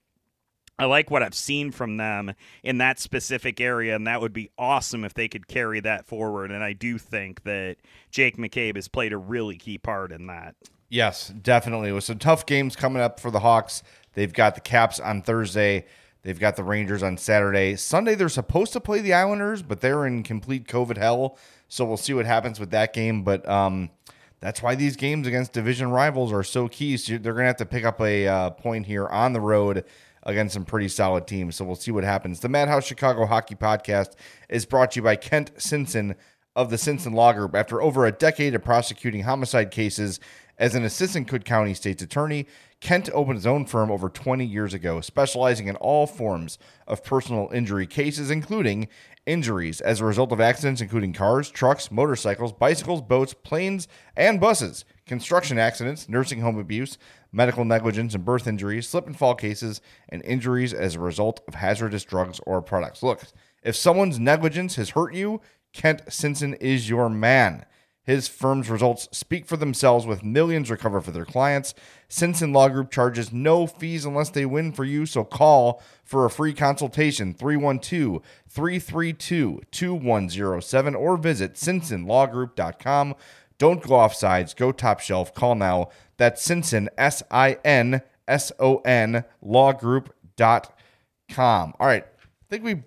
[0.81, 4.49] I like what I've seen from them in that specific area, and that would be
[4.57, 6.49] awesome if they could carry that forward.
[6.49, 7.77] And I do think that
[8.09, 10.55] Jake McCabe has played a really key part in that.
[10.89, 11.91] Yes, definitely.
[11.91, 15.85] With some tough games coming up for the Hawks, they've got the Caps on Thursday.
[16.23, 17.75] They've got the Rangers on Saturday.
[17.75, 21.37] Sunday, they're supposed to play the Islanders, but they're in complete COVID hell.
[21.67, 23.21] So we'll see what happens with that game.
[23.21, 23.91] But um,
[24.39, 26.97] that's why these games against division rivals are so key.
[26.97, 29.85] So they're going to have to pick up a uh, point here on the road
[30.23, 31.55] against some pretty solid teams.
[31.55, 32.39] So we'll see what happens.
[32.39, 34.13] The Madhouse Chicago Hockey Podcast
[34.49, 36.15] is brought to you by Kent Sinson
[36.55, 37.55] of the Sinson Law Group.
[37.55, 40.19] After over a decade of prosecuting homicide cases
[40.57, 42.45] as an assistant Cook County State's attorney,
[42.81, 46.57] Kent opened his own firm over 20 years ago, specializing in all forms
[46.87, 48.87] of personal injury cases, including
[49.25, 54.83] injuries as a result of accidents, including cars, trucks, motorcycles, bicycles, boats, planes, and buses,
[55.05, 56.97] construction accidents, nursing home abuse,
[57.31, 61.55] medical negligence and birth injuries, slip and fall cases, and injuries as a result of
[61.55, 63.01] hazardous drugs or products.
[63.03, 63.23] Look,
[63.63, 65.41] if someone's negligence has hurt you,
[65.73, 67.65] Kent Sinson is your man.
[68.03, 71.75] His firm's results speak for themselves with millions recovered for their clients.
[72.09, 76.29] Sinson Law Group charges no fees unless they win for you, so call for a
[76.29, 83.15] free consultation 312 332 2107 or visit sinsonlawgroup.com.
[83.59, 85.35] Don't go off sides, go top shelf.
[85.35, 85.89] Call now.
[86.21, 91.73] That's Sinson, S I N S O N, lawgroup.com.
[91.79, 92.05] All right.
[92.05, 92.83] I think we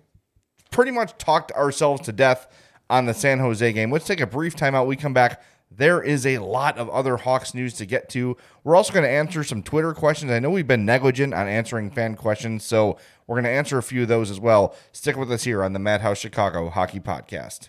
[0.71, 2.47] pretty much talked ourselves to death
[2.89, 3.91] on the San Jose game.
[3.91, 4.87] Let's take a brief timeout.
[4.87, 5.43] We come back.
[5.69, 8.37] There is a lot of other Hawks news to get to.
[8.63, 10.31] We're also going to answer some Twitter questions.
[10.31, 13.83] I know we've been negligent on answering fan questions, so we're going to answer a
[13.83, 14.73] few of those as well.
[14.93, 17.67] Stick with us here on the Madhouse Chicago Hockey Podcast.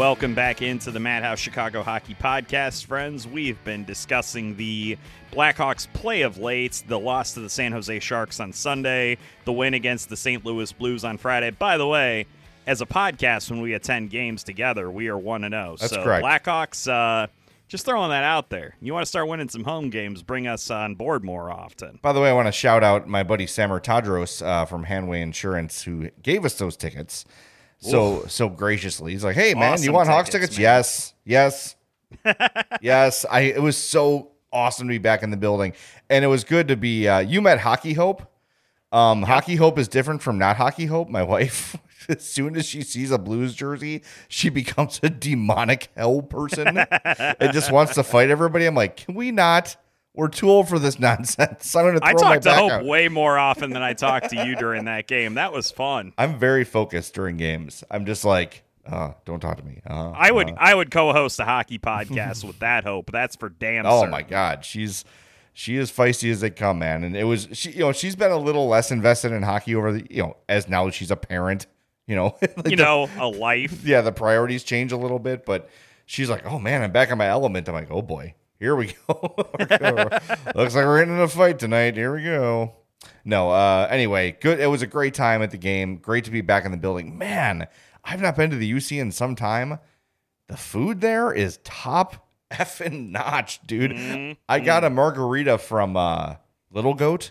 [0.00, 3.28] Welcome back into the Madhouse Chicago Hockey Podcast, friends.
[3.28, 4.96] We've been discussing the
[5.30, 9.74] Blackhawks play of late, the loss to the San Jose Sharks on Sunday, the win
[9.74, 10.42] against the St.
[10.42, 11.50] Louis Blues on Friday.
[11.50, 12.24] By the way,
[12.66, 15.76] as a podcast, when we attend games together, we are 1 0.
[15.78, 16.24] That's so, correct.
[16.24, 17.26] Blackhawks, uh,
[17.68, 18.76] just throwing that out there.
[18.80, 21.98] You want to start winning some home games, bring us on board more often.
[22.00, 25.20] By the way, I want to shout out my buddy Samar Tadros uh, from Hanway
[25.20, 27.26] Insurance who gave us those tickets
[27.80, 29.12] so so graciously.
[29.12, 30.62] He's like, "Hey man, you Awesome want Hawks tickets, tickets?" man.
[30.62, 31.76] Yes,
[32.24, 32.46] yes,
[32.80, 33.26] yes.
[33.30, 35.72] I it was so awesome to be back in the building,
[36.08, 37.08] and it was good to be.
[37.08, 38.22] Uh, you met Hockey Hope.
[38.92, 41.08] Um, Hockey Hope is different from not Hockey Hope.
[41.08, 41.76] My wife,
[42.08, 47.52] as soon as she sees a Blues jersey, she becomes a demonic hell person and
[47.52, 48.66] just wants to fight everybody.
[48.66, 49.76] I'm like, can we not?
[50.14, 51.74] We're too old for this nonsense.
[51.76, 52.84] I'm going to I throw my talked to Hope out.
[52.84, 55.34] way more often than I talked to you during that game.
[55.34, 56.12] That was fun.
[56.18, 57.84] I'm very focused during games.
[57.90, 59.80] I'm just like, uh, don't talk to me.
[59.88, 60.54] Uh, I would uh.
[60.58, 63.10] I would co-host a hockey podcast with that Hope.
[63.12, 63.86] That's for damn.
[63.86, 64.10] Oh certain.
[64.10, 65.04] my god, she's
[65.52, 67.04] she is feisty as they come, man.
[67.04, 69.92] And it was she, you know, she's been a little less invested in hockey over
[69.92, 71.66] the, you know, as now she's a parent.
[72.06, 73.84] You know, Like You the- know, a life.
[73.84, 75.68] yeah, the priorities change a little bit, but
[76.06, 77.68] she's like, oh man, I'm back in my element.
[77.68, 79.34] I'm like, oh boy, here we go.
[80.54, 81.96] Looks like we're in a fight tonight.
[81.96, 82.74] Here we go.
[83.24, 84.60] No, uh, anyway, good.
[84.60, 85.96] It was a great time at the game.
[85.96, 87.18] Great to be back in the building.
[87.18, 87.66] Man,
[88.04, 89.78] I've not been to the UC in some time.
[90.48, 94.36] The food there is top effing notch, dude.
[94.48, 96.36] I got a margarita from uh,
[96.70, 97.30] Little Goat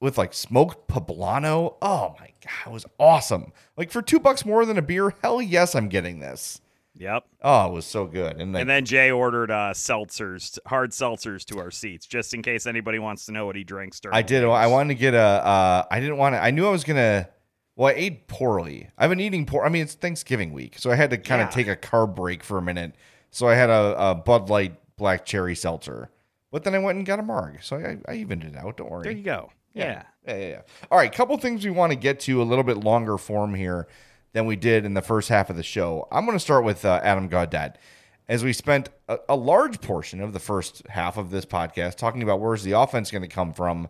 [0.00, 1.76] with like smoked poblano.
[1.80, 3.52] Oh my god, it was awesome.
[3.76, 6.60] Like for two bucks more than a beer, hell yes, I'm getting this.
[6.98, 7.24] Yep.
[7.42, 8.40] Oh, it was so good.
[8.40, 12.66] And, And then Jay ordered uh, seltzers, hard seltzers to our seats, just in case
[12.66, 14.16] anybody wants to know what he drinks during.
[14.16, 14.40] I did.
[14.42, 14.52] games.
[14.52, 15.18] I wanted to get a.
[15.18, 16.42] Uh, I didn't want to.
[16.42, 17.28] I knew I was gonna.
[17.76, 18.88] Well, I ate poorly.
[18.96, 19.64] I've been eating poor.
[19.64, 21.52] I mean, it's Thanksgiving week, so I had to kind of Yeah.
[21.64, 22.94] take a carb break for a minute.
[23.30, 26.08] So I had a, a Bud Light black cherry seltzer,
[26.50, 27.58] but then I went and got a marg.
[27.62, 28.78] So I, I evened it out.
[28.78, 29.02] Don't worry.
[29.02, 29.50] There you go.
[29.74, 30.04] Yeah.
[30.26, 30.60] Yeah, yeah, yeah.
[30.90, 33.86] All right, couple things we want to get to a little bit longer form here
[34.36, 36.06] than we did in the first half of the show.
[36.12, 37.76] I'm going to start with uh, Adam Gaudette,
[38.28, 42.22] as we spent a, a large portion of the first half of this podcast talking
[42.22, 43.88] about where's the offense going to come from.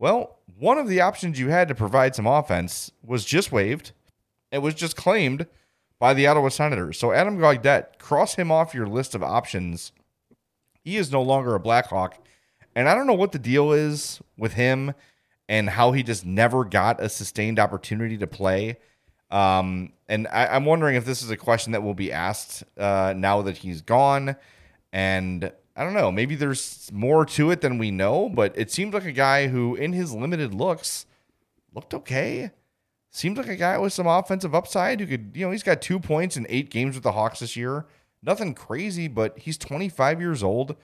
[0.00, 3.92] Well, one of the options you had to provide some offense was just waived.
[4.50, 5.46] It was just claimed
[6.00, 6.98] by the Ottawa Senators.
[6.98, 9.92] So Adam Gaudette, cross him off your list of options.
[10.82, 12.18] He is no longer a Blackhawk.
[12.74, 14.94] And I don't know what the deal is with him
[15.48, 18.78] and how he just never got a sustained opportunity to play.
[19.30, 23.14] Um, and I, I'm wondering if this is a question that will be asked uh,
[23.16, 24.36] now that he's gone.
[24.92, 28.94] And I don't know, maybe there's more to it than we know, but it seems
[28.94, 31.06] like a guy who, in his limited looks,
[31.74, 32.50] looked okay.
[33.10, 35.98] Seems like a guy with some offensive upside who could, you know, he's got two
[35.98, 37.86] points in eight games with the Hawks this year.
[38.22, 40.76] Nothing crazy, but he's 25 years old.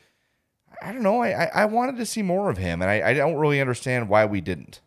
[0.82, 1.22] I don't know.
[1.22, 4.08] I, I, I wanted to see more of him, and I, I don't really understand
[4.08, 4.80] why we didn't.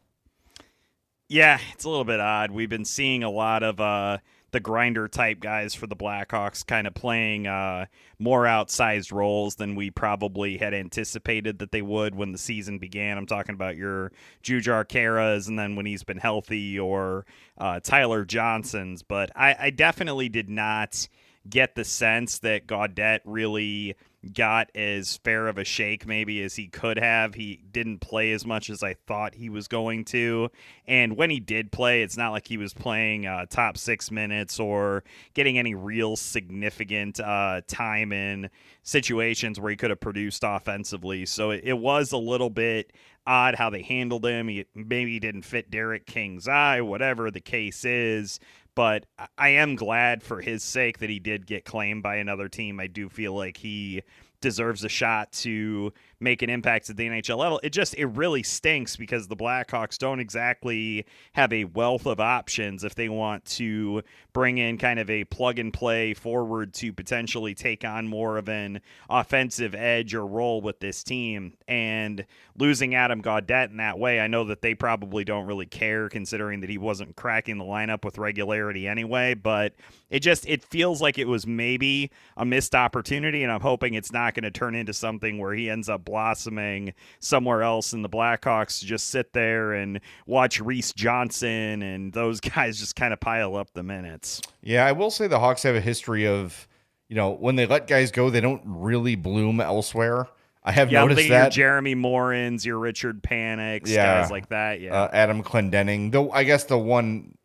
[1.30, 2.52] Yeah, it's a little bit odd.
[2.52, 4.20] We've been seeing a lot of uh,
[4.52, 7.88] the grinder type guys for the Blackhawks kind of playing uh,
[8.18, 13.18] more outsized roles than we probably had anticipated that they would when the season began.
[13.18, 17.26] I'm talking about your Jujhar Khairas and then when he's been healthy or
[17.58, 19.04] uh, Tyler Johnson's.
[19.04, 21.10] But I, I definitely did not
[21.50, 23.96] get the sense that Gaudette really
[24.34, 27.34] got as fair of a shake maybe as he could have.
[27.34, 30.50] He didn't play as much as I thought he was going to.
[30.88, 34.60] And when he did play, it's not like he was playing uh, top six minutes
[34.60, 38.50] or getting any real significant uh, time in
[38.84, 41.26] situations where he could have produced offensively.
[41.26, 42.92] So it, it was a little bit
[43.26, 44.48] odd how they handled him.
[44.48, 48.40] He maybe didn't fit Derek King's eye, whatever the case is
[48.78, 49.08] but
[49.40, 52.80] I am glad for his sake that he did get claimed by another team.
[52.80, 54.04] I do feel like he
[54.40, 57.60] deserves a shot to make an impact at the NHL level.
[57.64, 62.84] It just it really stinks because the Blackhawks don't exactly have a wealth of options
[62.84, 64.02] if they want to
[64.34, 68.50] bring in kind of a plug and play forward to potentially take on more of
[68.50, 71.54] an offensive edge or role with this team.
[71.68, 72.26] And
[72.58, 76.62] losing Adam Gaudette in that way, I know that they probably don't really care considering
[76.62, 79.74] that he wasn't cracking the lineup with regularity anyway, but
[80.10, 84.12] it just it feels like it was maybe a missed opportunity and I'm hoping it's
[84.12, 88.10] not going to turn into something where he ends up blossoming somewhere else and the
[88.10, 93.56] Blackhawks just sit there and watch Reese Johnson and those guys just kind of pile
[93.56, 94.42] up the minutes.
[94.62, 96.68] Yeah, I will say the Hawks have a history of,
[97.10, 100.28] you know, when they let guys go, they don't really bloom elsewhere.
[100.64, 101.52] I have yeah, noticed that.
[101.52, 104.22] Jeremy Morins, your Richard Paniks, Yeah.
[104.22, 104.82] guys like that.
[104.82, 105.04] Yeah.
[105.04, 106.12] uh, Adam Clendenning.
[106.12, 107.38] Though I guess the one,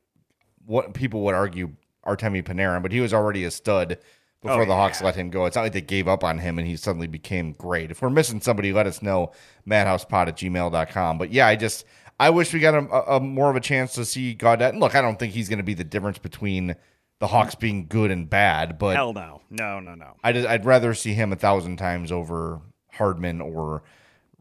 [0.66, 1.72] what people would argue,
[2.04, 3.98] Artemi Panarin, but he was already a stud
[4.42, 5.06] before Oh, the Hawks yeah.
[5.06, 5.46] let him go.
[5.46, 7.90] It's not like they gave up on him and he suddenly became great.
[7.90, 9.32] If we're missing somebody, let us know.
[9.66, 11.18] Madhousepod at gmail.com.
[11.18, 11.84] But yeah, I just
[12.20, 14.70] I wish we got a, a, more of a chance to see Gaudette.
[14.70, 16.76] And look, I don't think he's going to be the difference between
[17.20, 19.40] the Hawks being good and bad, but Hell no.
[19.48, 20.16] No, no, no.
[20.24, 22.60] I just, I'd rather see him a thousand times over
[22.92, 23.82] Hardman or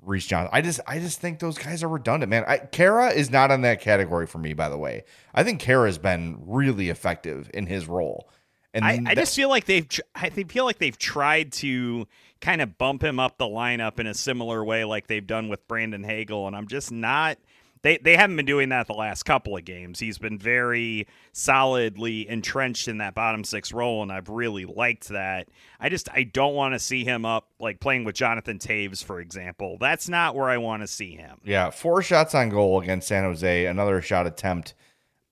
[0.01, 0.49] Reese Johnson.
[0.51, 2.43] I just I just think those guys are redundant, man.
[2.47, 5.03] I, Khaira is not on that category for me, by the way.
[5.33, 8.29] I think Khaira's been really effective in his role.
[8.73, 12.07] And I, I that- just feel like they've I they feel like they've tried to
[12.39, 15.67] kind of bump him up the lineup in a similar way like they've done with
[15.67, 17.37] Brandon Hagel and I'm just not
[17.83, 19.99] they they haven't been doing that the last couple of games.
[19.99, 25.49] He's been very solidly entrenched in that bottom six role and I've really liked that.
[25.79, 29.19] I just I don't want to see him up like playing with Jonathan Toews for
[29.19, 29.77] example.
[29.79, 31.39] That's not where I want to see him.
[31.43, 34.75] yeah, four shots on goal against San Jose, another shot attempt,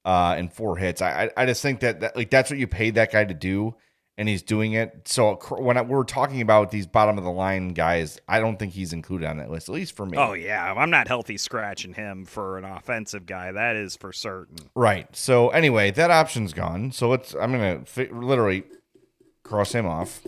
[0.05, 1.01] uh, and four hits.
[1.01, 3.75] I I, just think that, that like that's what you paid that guy to do,
[4.17, 5.07] and he's doing it.
[5.07, 8.73] So when I, we're talking about these bottom of the line guys, I don't think
[8.73, 10.17] he's included on that list, at least for me.
[10.17, 13.51] Oh yeah, I'm not healthy scratching him for an offensive guy.
[13.51, 14.57] That is for certain.
[14.75, 15.13] Right.
[15.15, 16.91] So anyway, that option's gone.
[16.91, 17.33] So let's.
[17.35, 18.63] I'm gonna fi- literally
[19.43, 20.21] cross him off.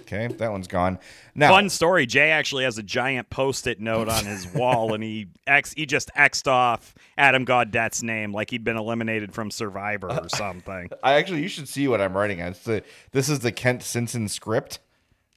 [0.00, 0.98] Okay, that one's gone.
[1.34, 2.06] Now, Fun story.
[2.06, 6.10] Jay actually has a giant post-it note on his wall, and he ex he just
[6.16, 10.90] xed off Adam Gaudette's name like he'd been eliminated from Survivor or something.
[11.02, 12.40] I actually you should see what I'm writing.
[12.40, 14.78] It's the this is the Kent Sinson script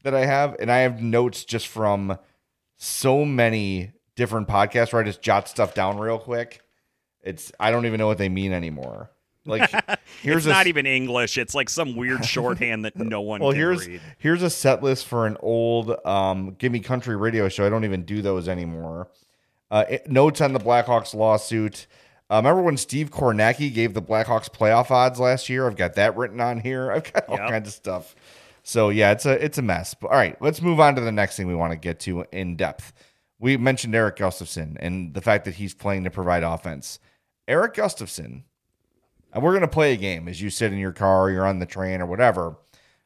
[0.03, 2.17] that I have, and I have notes just from
[2.77, 6.61] so many different podcasts where I just jot stuff down real quick.
[7.21, 9.09] It's I don't even know what they mean anymore.
[9.45, 9.69] Like
[10.21, 11.37] here's it's not even English.
[11.37, 14.01] It's like some weird shorthand that no one well can here's read.
[14.17, 17.65] here's a set list for an old um Gimme Country radio show.
[17.65, 19.07] I don't even do those anymore.
[19.71, 21.87] Uh, it- notes on the Blackhawks lawsuit.
[22.29, 25.67] Uh, remember when Steve Kornacki gave the Blackhawks playoff odds last year?
[25.67, 26.91] I've got that written on here.
[26.93, 27.49] I've got all Yep.
[27.49, 28.15] kinds of stuff.
[28.63, 29.93] So yeah, it's a it's a mess.
[29.93, 32.25] But all right, let's move on to the next thing we want to get to
[32.31, 32.93] in depth.
[33.37, 36.97] We mentioned Erik Gustafsson and the fact that he's playing to provide offense.
[37.47, 38.41] Erik Gustafsson,
[39.35, 41.65] and we're gonna play a game as you sit in your car, you're on the
[41.65, 42.55] train or whatever.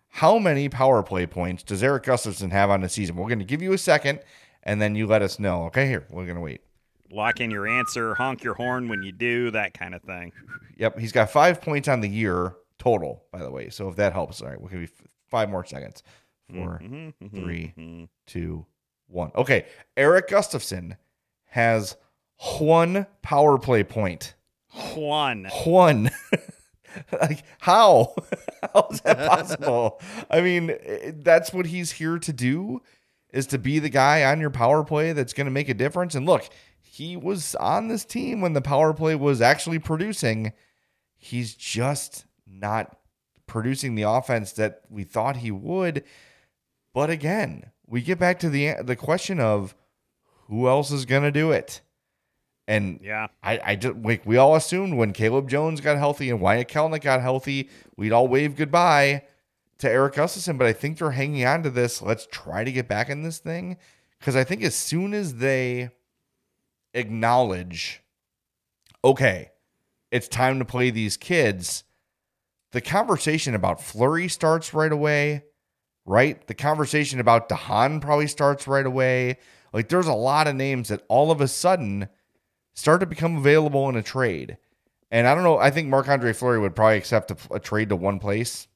[0.10, 3.16] How many power play points does Erik Gustafsson have on the season?
[3.16, 4.20] We're gonna give you a second,
[4.62, 5.66] and then you let us know.
[5.66, 6.62] Okay, here we're gonna wait.
[7.12, 10.32] Lock in your answer, honk your horn when you do, that kind of thing.
[10.78, 13.72] Yep, he's got five points on the year total, by the way.
[13.72, 14.88] So if that helps, all right, we'll give you
[15.30, 16.04] five more seconds.
[16.54, 17.44] 4 mm-hmm, mm-hmm, mm-hmm.
[17.44, 18.66] three, two,
[19.08, 19.32] one.
[19.36, 19.66] Okay,
[19.98, 20.96] Erik Gustafsson
[21.46, 21.96] has
[22.60, 24.36] one power play point.
[24.96, 25.46] One.
[25.66, 26.10] Juan.
[27.12, 28.16] like how?
[28.74, 30.02] how is that possible?
[30.30, 30.76] I mean,
[31.24, 32.82] that's what he's here to do
[33.32, 36.16] is to be the guy on your power play that's going to make a difference.
[36.16, 36.50] And look,
[36.80, 40.54] he was on this team when the power play was actually producing.
[41.16, 42.98] He's just not
[43.46, 46.04] producing the offense that we thought he would.
[46.94, 49.76] But again, we get back to the the question of
[50.48, 51.82] who else is going to do it.
[52.70, 53.28] And Yeah.
[53.42, 57.02] I, I just we, we all assumed when Caleb Jones got healthy and Wyatt Kalynuk
[57.02, 57.68] got healthy,
[57.98, 59.24] we'd all wave goodbye
[59.80, 60.58] to Erik Gustafsson.
[60.58, 62.00] But I think they're hanging on to this.
[62.00, 63.78] Let's try to get back in this thing.
[64.20, 65.90] Because I think as soon as they
[66.94, 68.04] acknowledge,
[69.04, 69.50] okay,
[70.12, 71.84] it's time to play these kids,
[72.72, 75.44] the conversation about Fleury starts right away,
[76.06, 76.46] right?
[76.46, 79.40] The conversation about de Haan probably starts right away.
[79.74, 82.10] Like there's a lot of names that all of a sudden
[82.80, 84.58] start to become available in a trade.
[85.12, 85.58] And I don't know.
[85.58, 88.68] I think Marc Andre Fleury would probably accept a, a trade to one place,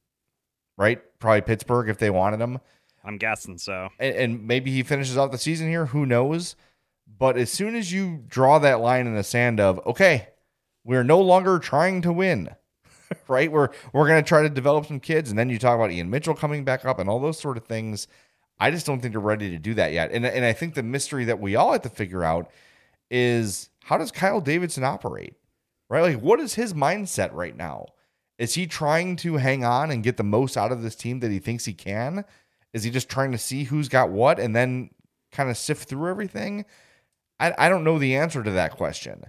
[0.78, 1.02] right?
[1.20, 2.60] Probably Pittsburgh if they wanted him.
[3.06, 3.90] I'm guessing so.
[4.00, 5.88] And, and maybe he finishes out the season here.
[5.88, 6.56] Who knows?
[7.18, 10.30] But as soon as you draw that line in the sand of, okay,
[10.84, 12.50] we're no longer trying to win,
[13.28, 13.52] right?
[13.52, 16.10] We're we're going to try to develop some kids, and then you talk about Ian
[16.10, 18.08] Mitchell coming back up and all those sort of things.
[18.60, 20.12] I just don't think they're ready to do that yet.
[20.12, 22.50] And and I think the mystery that we all have to figure out
[23.10, 25.36] is how does Kyle Davidson operate?
[25.90, 26.02] Right?
[26.02, 27.88] Like what is his mindset right now?
[28.38, 31.32] Is he trying to hang on and get the most out of this team that
[31.32, 32.26] he thinks he can?
[32.74, 34.90] Is he just trying to see who's got what and then
[35.32, 36.66] kind of sift through everything?
[37.40, 39.26] I, I don't know the answer to that question.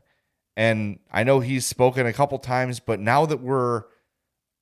[0.57, 3.79] And I know he's spoken a couple times, but now that we're,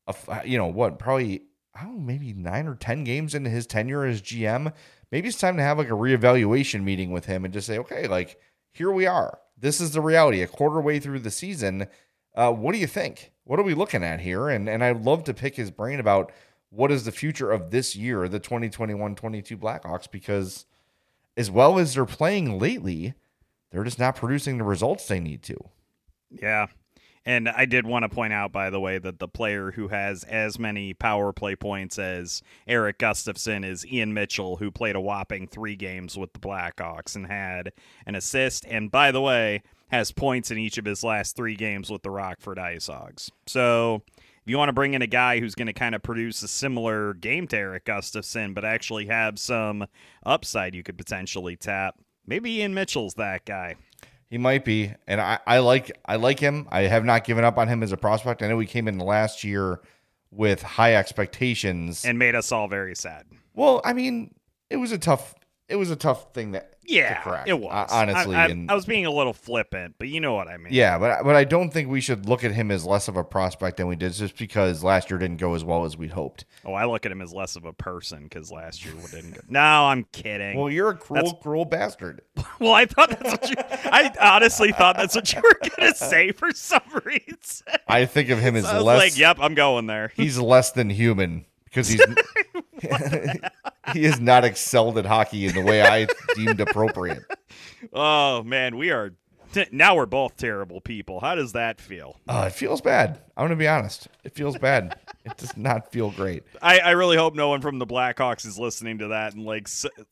[0.07, 1.43] a f- uh, you know, what, probably,
[1.75, 4.73] I don't know, maybe nine or 10 games into his tenure as GM,
[5.11, 8.09] maybe it's time to have like a reevaluation meeting with him and just say, okay,
[8.09, 8.41] like,
[8.73, 9.39] here we are.
[9.63, 10.43] This is the reality.
[10.43, 11.87] A quarter way through the season,
[12.35, 13.31] uh, what do you think?
[13.45, 14.49] What are we looking at here?
[14.49, 16.33] And and I'd love to pick his brain about
[16.69, 20.67] what is the future of this year, the 2021-22 Blackhawks, because
[21.37, 23.15] as well as they're playing lately,
[23.71, 25.57] they're just not producing the results they need to.
[26.31, 26.67] Yeah.
[27.25, 30.25] And I did want to point out, by the way, that the player who has
[30.25, 35.47] as many power play points as Erik Gustafsson is Ian Mitchell, who played a whopping
[35.47, 37.73] three games with the Blackhawks and had
[38.07, 38.67] an assist.
[38.67, 39.63] And by the way,
[39.93, 43.31] has points in each of his last three games with the Rockford Ice Hogs.
[43.47, 46.43] So if you want to bring in a guy who's going to kind of produce
[46.43, 49.87] a similar game to Erik Gustafsson, but actually have some
[50.25, 51.95] upside you could potentially tap,
[52.27, 53.77] maybe Ian Mitchell's that guy.
[54.33, 56.67] He might be, and I, I like I like him.
[56.71, 58.41] I have not given up on him as a prospect.
[58.41, 59.83] I know he came in last year
[60.31, 62.03] with high expectations.
[62.03, 63.27] And made us all very sad.
[63.53, 64.35] well, I mean,
[64.71, 65.35] it was a tough
[65.69, 68.35] it was a tough thing that Yeah, to crack, it was honestly.
[68.37, 70.73] I, I, and I was being a little flippant, but you know what I mean.
[70.73, 73.25] yeah, but but I don't think we should look at him as less of a
[73.25, 76.45] prospect than we did just because last year didn't go as well as we'd hoped.
[76.65, 79.41] Oh, I look at him as less of a person because last year didn't go.
[79.49, 80.59] No, I'm kidding.
[80.59, 82.21] Well, you're a cruel, That's- cruel bastard.
[82.59, 83.57] Well, I thought that's what you.
[83.59, 87.67] I honestly thought that's what you were gonna say for some reason.
[87.89, 88.99] I think of him as was less.
[88.99, 92.01] like, "Yep, I'm going there." he's less than human because he's
[93.93, 97.23] he has not excelled at hockey in the way I deemed appropriate.
[97.93, 99.13] Oh man, we are.
[99.71, 101.21] Now we're both terrible people.
[101.21, 102.19] How does that feel?
[102.29, 103.21] Uh, it feels bad.
[103.37, 104.09] I'm gonna be honest.
[104.25, 104.99] It feels bad.
[105.25, 106.43] It does not feel great.
[106.61, 109.69] I, I really hope no one from the Blackhawks is listening to that and like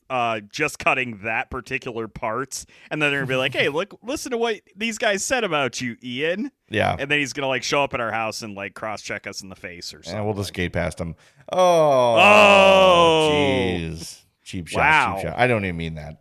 [0.09, 4.31] uh, just cutting that particular parts, and then they're gonna be like, "Hey, look, listen
[4.31, 6.95] to what these guys said about you, Ian." Yeah.
[6.97, 9.41] And then he's gonna like show up at our house and like cross check us
[9.43, 10.17] in the face or something.
[10.17, 11.15] And we'll just skate past him.
[11.51, 13.29] Oh, Oh.
[13.33, 15.15] jeez, cheap shot, Wow.
[15.17, 15.37] cheap shot.
[15.39, 16.20] I don't even mean that.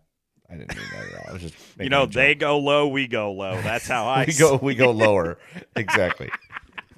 [0.51, 1.25] I didn't mean that at all.
[1.29, 3.61] I was just you know, they go low, we go low.
[3.63, 5.39] That's how I we go we go lower.
[5.77, 6.31] exactly.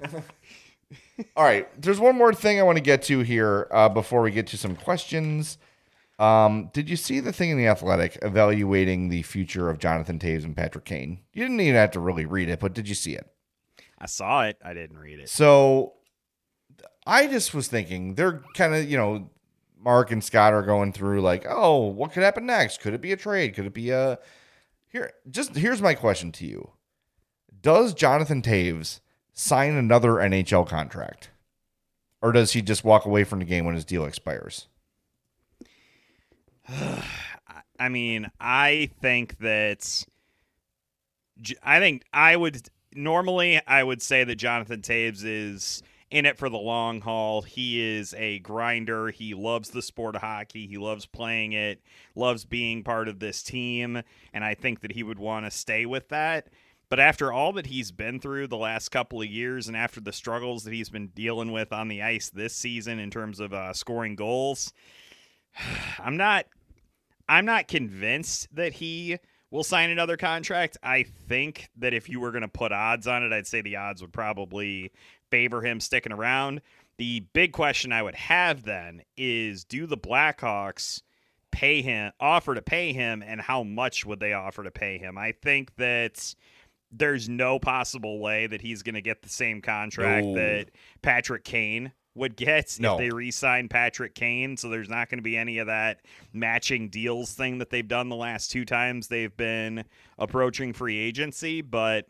[1.37, 4.31] All right, there's one more thing I want to get to here uh, before we
[4.31, 5.59] get to some questions.
[6.17, 10.43] Um, did you see the thing in the Athletic evaluating the future of Jonathan Toews
[10.43, 11.19] and Patrick Kane?
[11.31, 13.29] You didn't even have to really read it, but did you see it?
[13.99, 14.57] I saw it.
[14.63, 15.29] I didn't read it.
[15.29, 15.93] So
[17.05, 19.29] I just was thinking they're kind of, you know,
[19.83, 22.79] Mark and Scott are going through like, oh, what could happen next?
[22.79, 23.53] Could it be a trade?
[23.53, 24.19] Could it be a
[24.87, 25.11] here?
[25.29, 26.71] Just here's my question to you:
[27.61, 29.01] Does Jonathan Toews
[29.33, 31.31] sign another NHL contract,
[32.21, 34.67] or does he just walk away from the game when his deal expires?
[37.79, 40.05] I mean, I think that
[41.61, 45.83] I think I would normally I would say that Jonathan Toews is
[46.13, 47.41] in it for the long haul.
[47.41, 49.09] He is a grinder.
[49.09, 50.67] He loves the sport of hockey.
[50.67, 51.81] He loves playing it,
[52.15, 53.99] loves being part of this team,
[54.31, 56.49] and I think that he would want to stay with that.
[56.87, 60.13] But after all that he's been through the last couple of years, and after the
[60.13, 63.73] struggles that he's been dealing with on the ice this season in terms of uh,
[63.73, 64.71] scoring goals,
[65.99, 66.45] I'm not
[67.27, 69.17] I'm not convinced that he
[69.49, 70.77] will sign another contract.
[70.83, 73.77] I think that if you were going to put odds on it, I'd say the
[73.77, 74.91] odds would probably
[75.33, 76.61] favor him sticking around.
[76.99, 81.01] The big question I would have then is do the Blackhawks
[81.51, 85.17] pay him offer to pay him and how much would they offer to pay him?
[85.17, 86.35] I think that
[86.91, 90.35] there's no possible way that he's going to get the same contract No.
[90.35, 90.65] that
[91.01, 92.93] Patrick Kane would get No.
[92.93, 94.55] if they re-sign Patrick Kane.
[94.55, 98.09] So there's not going to be any of that matching deals thing that they've done
[98.09, 99.83] the last two times they've been
[100.19, 101.61] approaching free agency.
[101.61, 102.05] But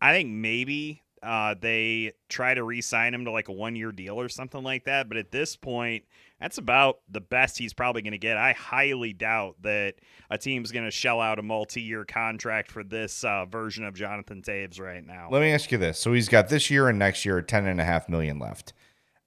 [0.00, 4.28] I think maybe uh, they try to re-sign him to like a one-year deal or
[4.28, 5.08] something like that.
[5.08, 6.04] But at this point,
[6.40, 8.36] that's about the best he's probably going to get.
[8.36, 9.94] I highly doubt that
[10.30, 14.42] a team's going to shell out a multi-year contract for this uh, version of Jonathan
[14.42, 15.28] Toews right now.
[15.30, 17.80] Let me ask you this: so he's got this year and next year ten and
[17.80, 18.72] a half million left.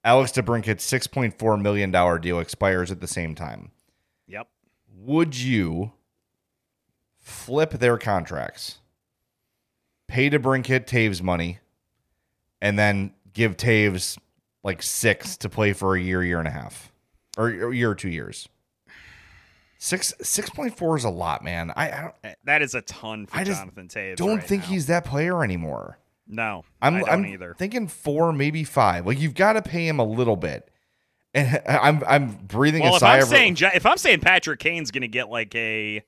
[0.03, 3.71] Alex DeBrincat's six point four million dollar deal expires at the same time.
[4.27, 4.47] Yep.
[4.99, 5.93] Would you
[7.17, 8.79] flip their contracts,
[10.07, 11.59] pay DeBrincat Toews money,
[12.61, 14.17] and then give Toews
[14.63, 16.91] like six to play for a year, year and a half,
[17.37, 18.47] or a year or two years?
[19.79, 21.71] Six six point four is a lot, man.
[21.75, 24.15] I, I don't Uh, That is a ton for I just Jonathan Toews.
[24.15, 24.69] don't right think now.
[24.69, 25.99] he's that player anymore.
[26.27, 27.55] No, I'm I don't I'm either.
[27.57, 29.05] thinking four, maybe five.
[29.05, 30.69] Like you've got to pay him a little bit.
[31.35, 34.59] And I'm I'm breathing Well, a if sigh I'm of saying if I'm saying Patrick
[34.59, 36.01] Kane's going to get like a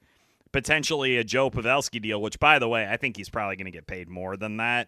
[0.52, 3.72] potentially a Joe Pavelski deal, which by the way, I think he's probably going to
[3.72, 4.88] get paid more than that.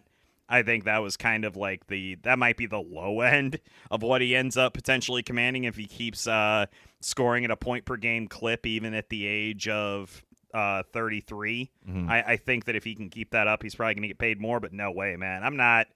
[0.52, 3.58] I think that was kind of like the that might be the low end
[3.90, 6.66] of what he ends up potentially commanding if he keeps uh,
[7.00, 10.22] scoring at a point per game clip, even at the age of
[10.52, 11.70] uh, 33.
[11.88, 12.10] Mm-hmm.
[12.10, 14.18] I, I think that if he can keep that up, he's probably going to get
[14.18, 14.60] paid more.
[14.60, 15.42] But no way, man.
[15.42, 15.86] I'm not.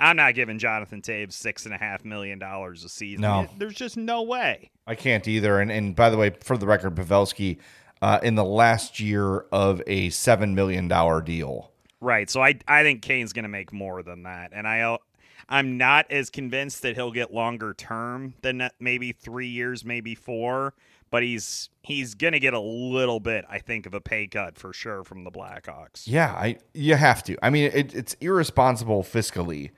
[0.00, 3.22] I'm not giving Jonathan Toews six and a half million dollars a season.
[3.22, 3.48] No.
[3.58, 4.70] There's just no way.
[4.86, 5.60] I can't either.
[5.60, 7.58] And and by the way, for the record, Pavelski,
[8.00, 11.72] uh, in the last year of a seven million dollar deal.
[12.00, 12.30] Right.
[12.30, 14.98] So I I think Kane's going to make more than that, and I uh,
[15.48, 20.74] I'm not as convinced that he'll get longer term than maybe three years, maybe four.
[21.10, 24.58] But he's he's going to get a little bit, I think, of a pay cut
[24.58, 26.02] for sure from the Blackhawks.
[26.04, 27.36] Yeah, I you have to.
[27.42, 29.70] I mean, it, it's irresponsible fiscally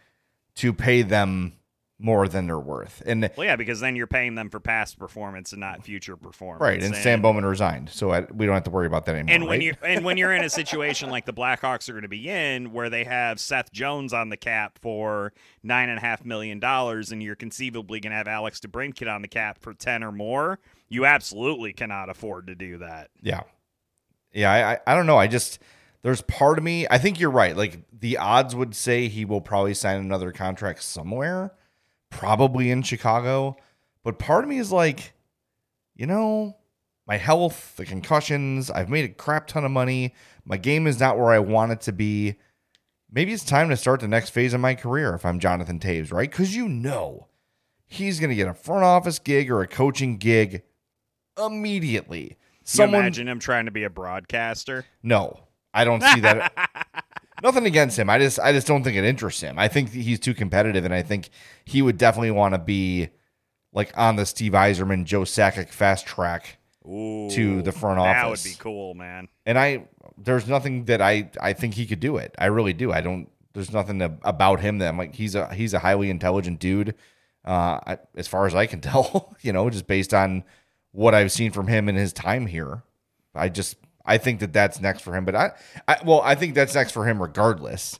[0.56, 1.52] to pay them
[2.00, 3.02] more than they're worth.
[3.04, 6.62] And Well, yeah, because then you're paying them for past performance and not future performance.
[6.62, 9.34] right, and Stan Bowman resigned, so I, we don't have to worry about that anymore.
[9.34, 9.62] And when right?
[9.62, 12.72] you and when you're in a situation like the Blackhawks are going to be in,
[12.72, 15.32] where they have Seth Jones on the cap for
[15.62, 19.22] nine and a half million dollars, and you're conceivably going to have Alex DeBrincat on
[19.22, 23.10] the cap for ten or more, you absolutely cannot afford to do that.
[23.22, 23.42] Yeah.
[24.32, 25.18] Yeah, I, I I don't know.
[25.18, 25.58] I just
[26.02, 26.86] there's part of me.
[26.90, 27.56] I think you're right.
[27.56, 31.52] Like the odds would say he will probably sign another contract somewhere,
[32.10, 33.56] probably in Chicago.
[34.04, 35.12] But part of me is like,
[35.94, 36.56] you know,
[37.06, 40.14] my health, the concussions, I've made a crap ton of money.
[40.44, 42.36] My game is not where I want it to be.
[43.10, 46.12] Maybe it's time to start the next phase of my career if I'm Jonathan Toews,
[46.12, 46.30] right?
[46.30, 47.26] Because you know
[47.86, 50.62] he's going to get a front office gig or a coaching gig
[51.44, 52.36] immediately.
[52.72, 54.84] Can you imagine him trying to be a broadcaster?
[55.02, 55.40] no,
[55.74, 56.52] I don't see that.
[57.42, 58.10] Nothing against him.
[58.10, 59.58] I just I just don't think it interests him.
[59.58, 61.30] I think he's too competitive, and I think
[61.64, 63.08] he would definitely want to be
[63.72, 68.42] like on the Steve Yzerman, Joe Sakic fast track Ooh, to the front office.
[68.42, 69.28] That would be cool, man.
[69.46, 69.86] And I
[70.18, 72.34] there's nothing that I I think he could do it.
[72.38, 72.92] I really do.
[72.92, 73.28] I don't.
[73.52, 76.94] There's nothing to, about him that I'm like he's a he's a highly intelligent dude.
[77.44, 80.44] Uh, I, as far as I can tell, you know, just based on
[80.92, 82.82] what I've seen from him in his time here,
[83.34, 85.24] I just I think that that's next for him.
[85.24, 85.50] But I,
[85.86, 87.98] I well, I think that's next for him regardless.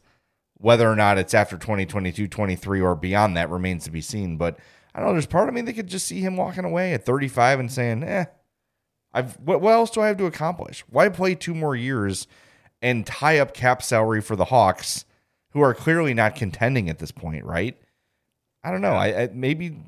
[0.54, 4.36] Whether or not it's after 2022, 23, or beyond that remains to be seen.
[4.36, 4.58] But
[4.94, 5.12] I don't know.
[5.14, 8.02] There's part of me that could just see him walking away at 35 and saying,
[8.02, 8.26] eh,
[9.12, 10.84] I've what, what else do I have to accomplish?
[10.88, 12.26] Why play two more years
[12.82, 15.04] and tie up cap salary for the Hawks,
[15.50, 17.76] who are clearly not contending at this point, right?
[18.62, 18.92] I don't know.
[18.92, 19.78] I, I maybe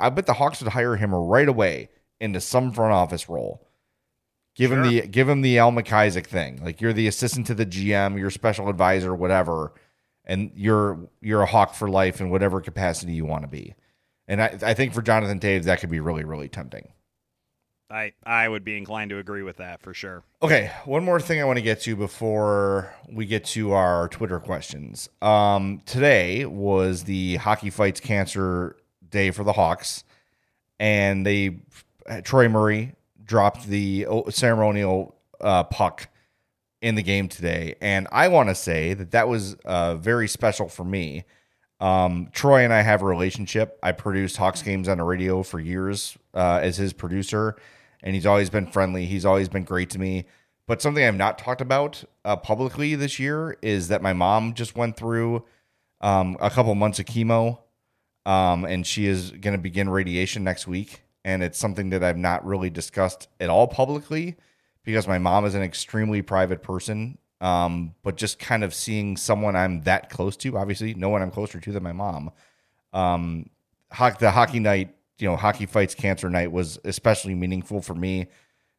[0.00, 1.88] I bet the Hawks would hire him right away
[2.20, 3.65] into some front office role.
[4.56, 6.64] Give him the give him the Al MacIsaac thing.
[6.64, 9.72] Like you're the assistant to the GM, you're special advisor, whatever,
[10.24, 13.74] and you're you're a Hawk for life in whatever capacity you want to be.
[14.26, 16.88] And I, I think for Jonathan Toews, that could be really, really tempting.
[17.90, 20.24] I I would be inclined to agree with that for sure.
[20.42, 24.40] Okay, one more thing I want to get to before we get to our Twitter
[24.40, 25.10] questions.
[25.20, 28.76] Um, today was the Hockey Fights Cancer
[29.06, 30.02] Day for the Hawks,
[30.80, 31.58] and they
[32.24, 32.94] Troy Murray
[33.26, 36.08] dropped the ceremonial uh, puck
[36.80, 40.68] in the game today, and I want to say that that was uh, very special
[40.68, 41.24] for me.
[41.80, 43.78] Um, Troy and I have a relationship.
[43.82, 47.56] I produced Hawks games on the radio for years uh, as his producer
[48.02, 49.06] and he's always been friendly.
[49.06, 50.26] He's always been great to me.
[50.66, 54.76] But something I've not talked about uh, publicly this year is that my mom just
[54.76, 55.44] went through
[56.00, 57.58] um, a couple months of chemo,
[58.24, 61.02] um, and she is going to begin radiation next week.
[61.26, 64.36] And it's something that I've not really discussed at all publicly
[64.82, 67.18] because my mom is an extremely private person.
[67.42, 71.30] Um, but just kind of seeing someone I'm that close to, obviously, no one I'm
[71.30, 72.30] closer to than my mom.
[72.94, 73.50] Um,
[73.90, 78.26] the hockey night you know, hockey fights cancer night was especially meaningful for me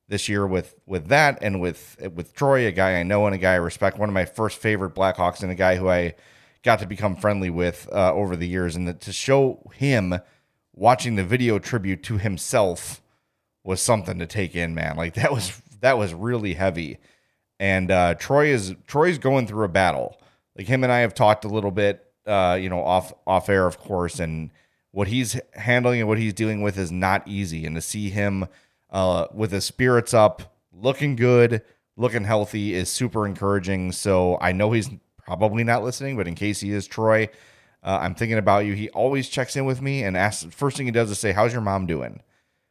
[0.08, 3.38] this year with with that and with with Troy, a guy I know and a
[3.38, 6.16] guy I respect, one of my first favorite Blackhawks and a guy who I
[6.64, 10.16] got to become friendly with uh, over the years, and to show him
[10.78, 13.02] watching the video tribute to himself
[13.64, 14.96] was something to take in, man.
[14.96, 17.00] Like that was that was really heavy.
[17.60, 20.22] And uh, Troy is Troy's going through a battle.
[20.56, 23.66] Like him and I have talked a little bit, uh, you know, off off air,
[23.66, 24.52] of course, and
[24.92, 27.66] what he's handling and what he's dealing with is not easy.
[27.66, 28.48] And to see him
[28.90, 31.62] uh, with his spirits up, looking good,
[31.98, 33.92] looking healthy is super encouraging.
[33.92, 34.90] So I know he's
[35.26, 37.30] probably not listening, but in case he is, Troy,
[37.84, 38.74] uh, I'm thinking about you.
[38.74, 40.48] He always checks in with me and asks.
[40.54, 42.22] First thing he does is say, "How's your mom doing?"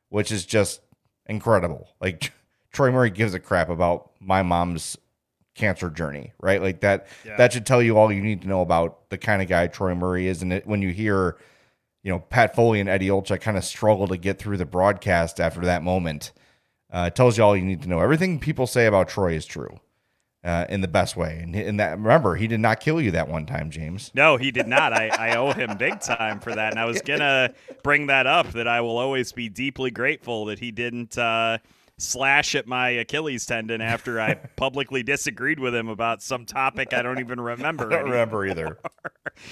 [0.09, 0.81] Which is just
[1.27, 1.89] incredible.
[2.01, 2.33] Like
[2.73, 4.97] Troy Murray gives a crap about my mom's
[5.55, 6.61] cancer journey, right?
[6.61, 7.07] Like that.
[7.25, 7.37] Yeah.
[7.37, 9.95] That should tell you all you need to know about the kind of guy Troy
[9.95, 10.43] Murray is.
[10.43, 11.37] And it, when you hear
[12.07, 15.41] you know, Pat Foley and Eddie Olczyk kind of struggle to get through the broadcast
[15.41, 16.31] after that moment.
[16.89, 17.99] Uh, it tells you all you need to know.
[17.99, 19.81] Everything people say about Troy is true.
[20.47, 21.41] Uh, in the best way.
[21.43, 24.13] And, and that remember, he did not kill you that one time, James.
[24.15, 24.93] No, he did not.
[24.93, 26.71] I, I owe him big time for that.
[26.71, 30.61] And I was gonna bring that up that I will always be deeply grateful that
[30.61, 31.59] he didn't uh,
[31.99, 37.03] slash at my Achilles tendon after I publicly disagreed with him about some topic I
[37.03, 37.93] don't even remember.
[37.93, 38.79] I don't remember either.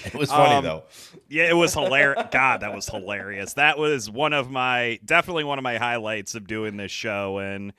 [0.03, 0.83] It was funny um, though.
[1.29, 2.23] Yeah, it was hilarious.
[2.31, 3.53] God, that was hilarious.
[3.53, 7.71] That was one of my definitely one of my highlights of doing this show and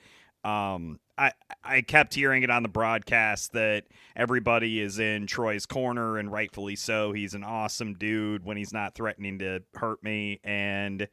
[0.45, 1.31] um I
[1.63, 6.75] I kept hearing it on the broadcast that everybody is in Troy's corner and rightfully
[6.75, 7.11] so.
[7.11, 11.07] He's an awesome dude when he's not threatening to hurt me and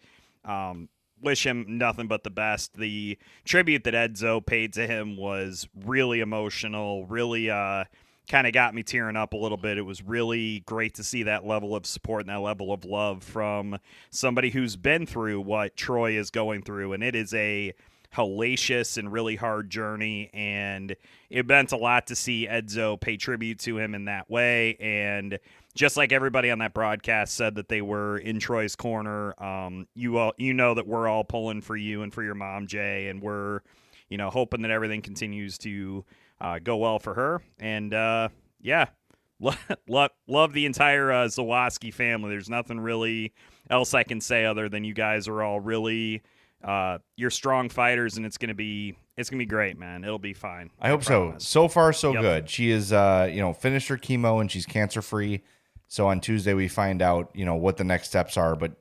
[0.45, 0.89] um
[1.23, 2.75] wish him nothing but the best.
[2.75, 7.85] The tribute that Edzo paid to him was really emotional, really uh,
[8.29, 9.79] kind of got me tearing up a little bit.
[9.79, 13.23] It was really great to see that level of support and that level of love
[13.23, 13.79] from
[14.11, 16.93] somebody who's been through what Troy is going through.
[16.93, 17.73] And it is a
[18.15, 20.31] hellacious and really hard journey.
[20.33, 20.95] And
[21.31, 24.77] it meant a lot to see Edzo pay tribute to him in that way.
[24.81, 25.39] And
[25.75, 29.41] just like everybody on that broadcast said that they were in Troy's corner.
[29.43, 32.67] Um, you all, you know that we're all pulling for you and for your mom,
[32.67, 33.61] Jay, and we're,
[34.09, 36.05] you know, hoping that everything continues to
[36.41, 37.43] uh, go well for her.
[37.59, 38.29] And uh,
[38.61, 38.87] yeah,
[39.89, 42.31] love love the entire uh, Zawaski family.
[42.31, 43.33] There's nothing really
[43.69, 46.23] else I can say other than you guys are all really
[46.65, 50.05] uh, you're strong fighters, and it's gonna be it's gonna be great, man.
[50.05, 50.71] It'll be fine.
[50.81, 51.45] I, I hope promise.
[51.45, 51.63] so.
[51.63, 52.23] So far, so yep.
[52.23, 52.51] good.
[52.51, 55.43] She is, uh, you know, finished her chemo and she's cancer free.
[55.89, 58.57] So on Tuesday we find out, you know, what the next steps are.
[58.57, 58.73] But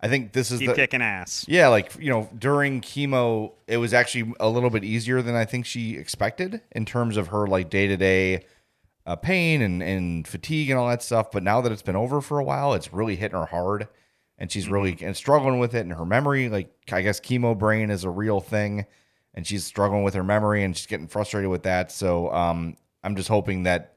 [0.00, 1.44] I think this is Keep the kicking ass.
[1.48, 5.44] Yeah, like you know, during chemo, it was actually a little bit easier than I
[5.44, 8.44] think she expected in terms of her like day to day
[9.22, 11.30] pain and and fatigue and all that stuff.
[11.30, 13.88] But now that it's been over for a while, it's really hitting her hard,
[14.38, 15.80] and she's really and struggling with it.
[15.80, 18.86] And her memory, like I guess chemo brain is a real thing,
[19.34, 21.90] and she's struggling with her memory and she's getting frustrated with that.
[21.92, 23.94] So um, I'm just hoping that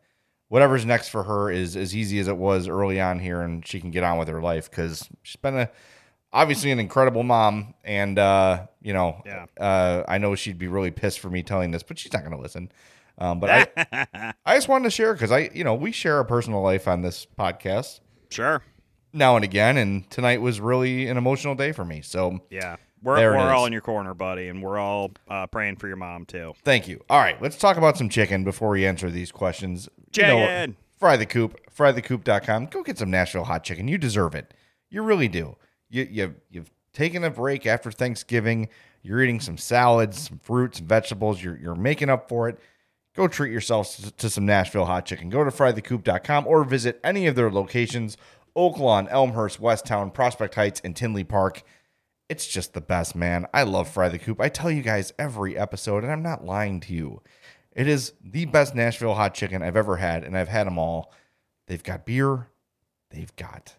[0.48, 3.80] whatever's next for her is as easy as it was early on here, and she
[3.80, 5.70] can get on with her life because she's been a
[6.32, 9.46] obviously an incredible mom, and uh, you know, yeah.
[9.60, 12.36] uh, I know she'd be really pissed for me telling this, but she's not going
[12.36, 12.72] to listen.
[13.18, 16.26] Um, but I, I just wanted to share because I, you know, we share a
[16.26, 18.62] personal life on this podcast Sure.
[19.14, 22.02] Now and again, and tonight was really an emotional day for me.
[22.02, 22.78] So Yeah.
[23.02, 26.26] We're, we're all in your corner, buddy, and we're all uh, praying for your mom,
[26.26, 26.54] too.
[26.66, 27.02] thank you.
[27.10, 29.88] All right, let's talk about some chicken before we answer these questions.
[30.14, 30.40] You know?
[30.40, 30.76] Chicken.
[30.98, 32.66] Fry the Coop, frythecoop.com.
[32.66, 33.88] Go get some Nashville hot chicken.
[33.88, 34.54] You deserve it.
[34.90, 35.56] You really do.
[35.90, 38.68] You, you, you've taken a break after Thanksgiving.
[39.02, 41.42] You're eating some salads, some fruits, and vegetables.
[41.42, 42.60] You're, you're making up for it.
[43.16, 45.30] Go treat yourselves to, to some Nashville hot chicken.
[45.30, 48.18] Go to frythecoop.com or visit any of their locations
[48.56, 51.64] Oak Lawn, Elmhurst, Westtown, Prospect Heights, and Tinley Park.
[52.28, 53.48] It's just the best, man.
[53.54, 54.40] I love Fry the Coop.
[54.40, 57.22] I tell you guys every episode, and I'm not lying to you.
[57.72, 61.14] It is the best Nashville hot chicken I've ever had, and I've had them all.
[61.68, 62.48] They've got beer,
[63.10, 63.76] they've got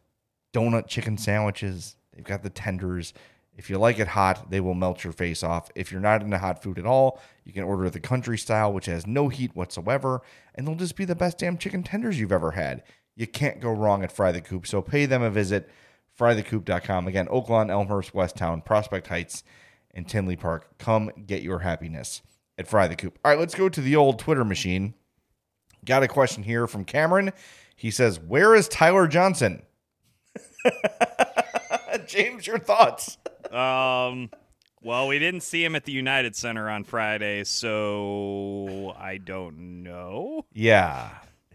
[0.52, 3.12] donut chicken sandwiches, they've got the tenders.
[3.56, 5.70] If you like it hot, they will melt your face off.
[5.74, 8.86] If you're not into hot food at all, you can order the country style, which
[8.86, 10.22] has no heat whatsoever,
[10.54, 12.82] and they'll just be the best damn chicken tenders you've ever had.
[13.20, 15.68] You can't go wrong at Fry the Coop, so pay them a visit.
[16.18, 17.06] Frythecoop.com.
[17.06, 19.44] Again, Oaklawn, Elmhurst, Westtown, Prospect Heights,
[19.92, 20.78] and Tinley Park.
[20.78, 22.22] Come get your happiness
[22.56, 23.18] at Fry the Coop.
[23.22, 24.94] All right, let's go to the old Twitter machine.
[25.84, 27.34] Got a question here from Cameron.
[27.76, 29.64] He says, Where is Tyler Johnson?
[32.06, 33.18] James, your thoughts?
[33.50, 34.30] Um,
[34.80, 40.46] well, we didn't see him at the United Center on Friday, so I don't know.
[40.54, 41.10] Yeah.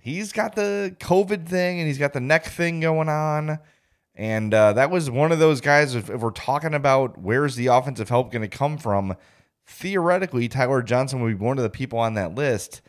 [0.06, 3.58] He's got the COVID thing and he's got the neck thing going on.
[4.14, 5.96] And uh, that was one of those guys.
[5.96, 9.16] If, if we're talking about where's the offensive help going to come from,
[9.66, 12.84] theoretically, Tyler Johnson would be one of the people on that list.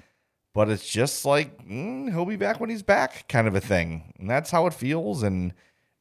[0.52, 4.12] But it's just like mm, he'll be back when he's back, kind of a thing.
[4.18, 5.22] And that's how it feels.
[5.22, 5.54] And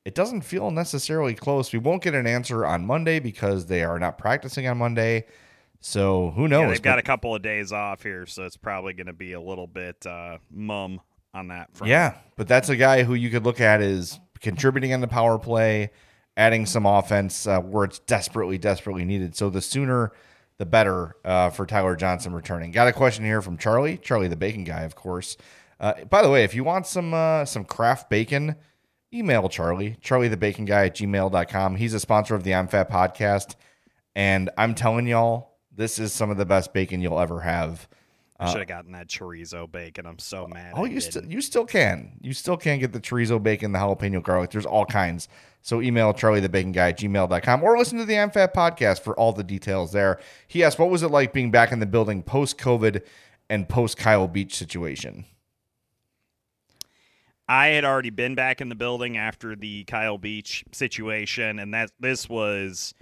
[0.03, 1.71] it doesn't feel necessarily close.
[1.71, 5.27] We won't get an answer on Monday because they are not practicing on Monday.
[5.79, 6.61] So who knows?
[6.61, 9.13] Yeah, they've got But- a couple of days off here, so it's probably going to
[9.13, 11.01] be a little bit uh, mum
[11.33, 11.89] on that front.
[11.89, 15.37] Yeah, but that's a guy who you could look at as contributing on the power
[15.37, 15.91] play,
[16.37, 19.35] adding some offense uh, where it's desperately, desperately needed.
[19.35, 20.11] So the sooner,
[20.57, 22.71] the better uh, for Tyler Johnson returning.
[22.71, 25.37] Got a question here from Charlie, Charlie the bacon guy, of course.
[25.79, 28.55] Uh, by the way, if you want some uh, some craft bacon,
[29.13, 31.75] email Charlie, Charlie the bacon guy at gmail.com.
[31.75, 33.55] He's a sponsor of the I'm Fat podcast.
[34.15, 37.87] And I'm telling y'all, this is some of the best bacon you'll ever have.
[38.39, 40.05] Uh, I should have gotten that chorizo bacon.
[40.05, 40.73] I'm so mad.
[40.75, 42.19] Oh, I you still you still can.
[42.21, 44.51] You still can get the chorizo bacon, the jalapeno garlic.
[44.51, 45.29] There's all kinds.
[45.61, 49.17] So email Charlie the Bacon Guy at gmail.com or listen to the AmFat podcast for
[49.17, 50.19] all the details there.
[50.47, 53.01] He asked, what was it like being back in the building post COVID
[53.49, 55.25] and post Kyle Beach situation?
[57.47, 61.91] I had already been back in the building after the Kyle Beach situation, and that
[61.99, 62.93] this was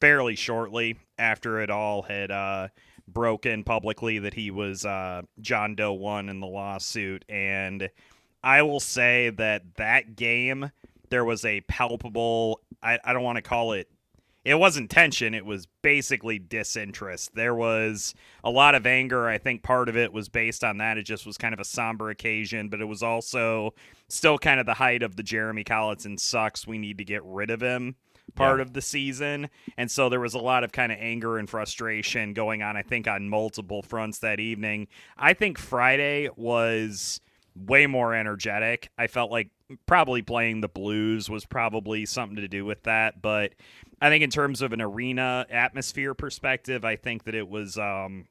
[0.00, 2.68] fairly shortly after it all had uh,
[3.08, 7.24] broken publicly that he was uh, John Doe one in the lawsuit.
[7.28, 7.90] And
[8.42, 10.70] I will say that that game
[11.10, 12.60] there was a palpable.
[12.82, 13.88] I, I don't want to call it
[14.44, 19.62] it wasn't tension it was basically disinterest there was a lot of anger i think
[19.62, 22.68] part of it was based on that it just was kind of a somber occasion
[22.68, 23.74] but it was also
[24.08, 27.50] still kind of the height of the jeremy colliton sucks we need to get rid
[27.50, 27.96] of him
[28.34, 29.48] part of the season.
[29.76, 32.82] And so there was a lot of kind of anger and frustration going on i
[32.82, 34.88] think on multiple fronts that evening.
[35.16, 37.20] I think friday was
[37.56, 38.90] way more energetic.
[38.98, 39.50] I felt like
[39.86, 43.52] probably playing the blues was probably something to do with that, but
[44.00, 48.26] I think in terms of an arena atmosphere perspective, I think that it was um,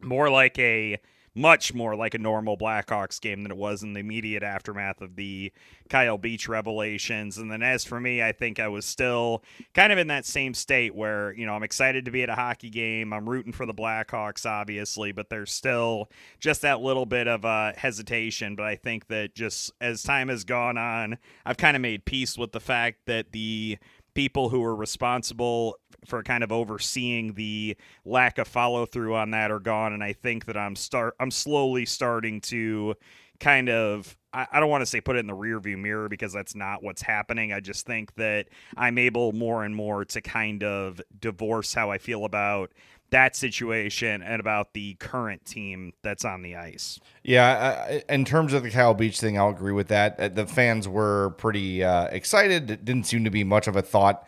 [0.00, 0.98] more like a
[1.34, 5.16] much more like a normal Blackhawks game than it was in the immediate aftermath of
[5.16, 5.52] the
[5.88, 7.38] Kyle Beach revelations.
[7.38, 9.42] And then as for me, I think I was still
[9.74, 12.34] kind of in that same state where, you know, I'm excited to be at a
[12.34, 13.12] hockey game.
[13.12, 16.08] I'm rooting for the Blackhawks, obviously, but there's still
[16.38, 18.54] just that little bit of uh, hesitation.
[18.54, 22.38] But I think that just as time has gone on, I've kind of made peace
[22.38, 23.78] with the fact that the
[24.14, 29.50] people who are responsible for kind of overseeing the lack of follow through on that
[29.50, 29.92] are gone.
[29.92, 32.94] And I think that I'm start I'm slowly starting to
[33.40, 36.56] kind of I, don't want to say put it in the rearview mirror because that's
[36.56, 37.52] not what's happening.
[37.52, 41.98] I just think that I'm able more and more to kind of divorce how I
[41.98, 42.72] feel about
[43.10, 46.98] that situation and about the current team that's on the ice.
[47.22, 50.18] Yeah, I- in terms of the Kyle Beach thing, I'll agree with that.
[50.18, 52.70] Uh, The fans were pretty uh, excited.
[52.70, 54.26] It didn't seem to be much of a thought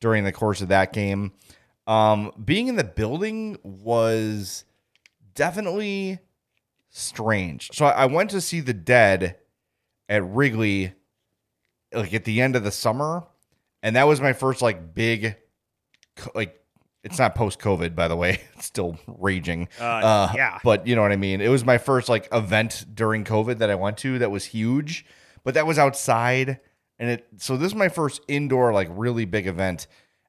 [0.00, 1.32] during the course of that game.
[1.86, 4.64] Um, being in the building was
[5.34, 6.18] definitely
[6.94, 7.70] strange.
[7.72, 9.36] So I I went to see the Dead
[10.08, 10.94] at Wrigley,
[11.92, 13.24] like at the end of the summer,
[13.82, 15.36] and that was my first like big,
[16.34, 16.60] like
[17.02, 18.40] It's not post COVID, by the way.
[18.56, 19.68] It's still raging.
[19.78, 20.58] Uh, yeah.
[20.64, 21.40] But you know what I mean?
[21.42, 25.04] It was my first like event during COVID that I went to that was huge,
[25.42, 26.60] but that was outside.
[26.98, 29.86] And it, so this is my first indoor, like really big event.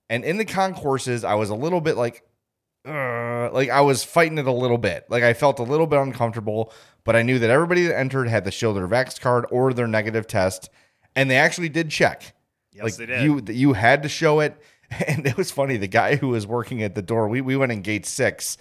[0.10, 2.24] And in the concourses, I was a little bit like,
[2.86, 5.06] uh, like I was fighting it a little bit.
[5.10, 6.72] Like I felt a little bit uncomfortable,
[7.04, 9.88] but I knew that everybody that entered had to show their Vax card or their
[9.88, 10.70] negative test.
[11.16, 12.34] And they actually did check.
[12.74, 13.24] Yes, like they did.
[13.24, 14.62] you you had to show it.
[15.08, 15.78] And it was funny.
[15.78, 18.56] The guy who was working at the door, we, we went in gate six,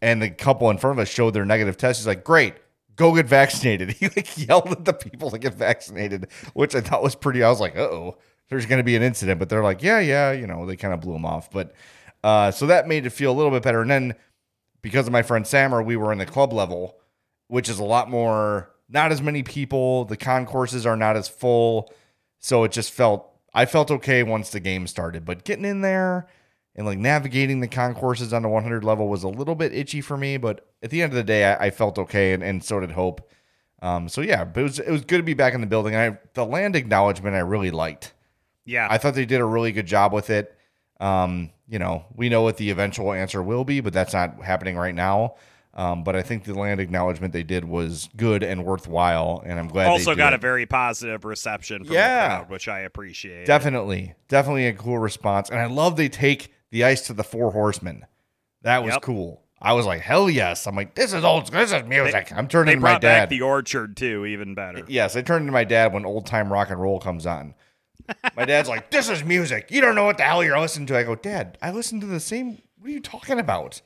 [0.00, 2.00] and the couple in front of us showed their negative test.
[2.00, 2.54] He's like, Great,
[2.96, 3.90] go get vaccinated.
[4.00, 7.42] He like yelled at the people to get vaccinated, which I thought was pretty.
[7.42, 8.16] I was like, uh oh,
[8.48, 9.38] there's gonna be an incident.
[9.38, 11.50] But they're like, Yeah, yeah, you know, they kind of blew him off.
[11.50, 11.74] But
[12.28, 13.80] uh, so that made it feel a little bit better.
[13.80, 14.14] And then
[14.82, 16.98] because of my friend Sammer, we were in the club level,
[17.46, 20.04] which is a lot more not as many people.
[20.04, 21.90] The concourses are not as full.
[22.38, 26.28] So it just felt I felt okay once the game started, but getting in there
[26.76, 30.18] and like navigating the concourses on the 100 level was a little bit itchy for
[30.18, 30.36] me.
[30.36, 32.90] But at the end of the day, I, I felt okay, and, and so did
[32.90, 33.26] Hope.
[33.80, 35.96] Um, so yeah, but it was it was good to be back in the building.
[35.96, 38.12] I the land acknowledgement I really liked.
[38.66, 38.86] Yeah.
[38.90, 40.54] I thought they did a really good job with it.
[41.00, 44.76] Um, you know, we know what the eventual answer will be, but that's not happening
[44.76, 45.34] right now.
[45.74, 49.68] Um, but I think the land acknowledgement they did was good and worthwhile, and I'm
[49.68, 49.84] glad.
[49.84, 50.36] they also got it.
[50.36, 52.28] a very positive reception from Yeah.
[52.28, 53.46] the crowd, which I appreciate.
[53.46, 57.52] Definitely, definitely a cool response, and I love they take the ice to the Four
[57.52, 58.06] Horsemen.
[58.62, 59.02] That was Yep.
[59.02, 59.42] cool.
[59.60, 60.66] I was like, hell yes!
[60.66, 62.32] I'm like, this is old, this is music.
[62.34, 63.28] I'm They turning to my brought back dad.
[63.28, 64.82] the orchard too, even better.
[64.88, 67.54] yes, I turned to my dad when old time rock and roll comes on.
[68.36, 69.70] My dad's like, this is music.
[69.70, 70.96] You don't know what the hell you're listening to.
[70.96, 72.58] I go, Dad, I listen to the same.
[72.78, 73.82] What are you talking about?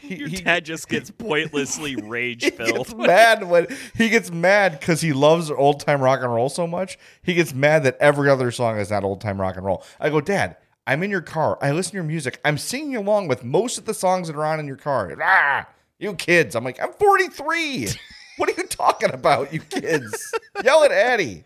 [0.00, 2.96] He, Your he- dad just gets pointlessly rage filled.
[2.98, 6.98] mad when he gets mad because he loves old time rock and roll so much.
[7.22, 9.82] He gets mad that every other song is not old time rock and roll.
[9.98, 10.56] I go, Dad,
[10.86, 11.56] I'm in your car.
[11.62, 12.38] I listen to your music.
[12.44, 15.16] I'm singing along with most of the songs that are on in your car.
[15.22, 15.66] Ah,
[15.98, 16.54] you kids.
[16.54, 17.88] I'm like, I'm 43.
[18.36, 20.34] what are you talking about, you kids?
[20.64, 21.44] Yell at Addie.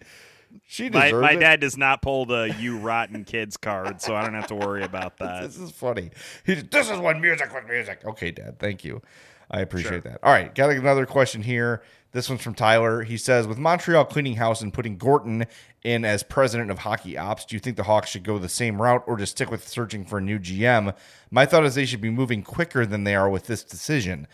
[0.67, 1.41] She My, my it.
[1.41, 4.83] dad does not pull the "you rotten kids" card, so I don't have to worry
[4.85, 5.43] about that.
[5.43, 6.11] This is funny.
[6.45, 8.01] He, this is what music with music.
[8.05, 8.59] Okay, Dad.
[8.59, 9.03] Thank you.
[9.51, 10.19] I appreciate that.
[10.23, 11.83] All right, got another question here.
[12.13, 13.03] This one's from Tyler.
[13.03, 15.47] He says, with Montreal cleaning house and putting Gorton
[15.83, 18.81] in as president of hockey ops, do you think the Hawks should go the same
[18.81, 20.95] route or just stick with searching for a new GM?
[21.31, 24.27] My thought is they should be moving quicker than they are with this decision.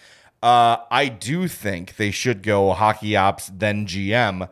[0.43, 4.49] Uh, I do think they should go hockey ops then GM.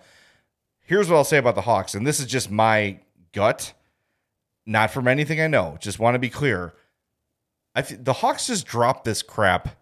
[0.93, 2.99] Here's what I'll say about the Hawks, and this is just my
[3.33, 3.73] gut
[4.67, 5.79] not from anything I know.
[5.81, 6.75] Just want to be clear.
[7.75, 9.75] I th- the Hawks just dropped this crap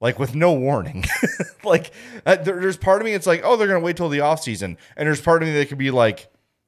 [0.00, 1.04] like with no warning.
[1.64, 1.92] like
[2.26, 4.76] uh, there- there's part of me it's like, oh, they're gonna wait till the offseason.
[4.96, 6.26] and there's part of me that could be like,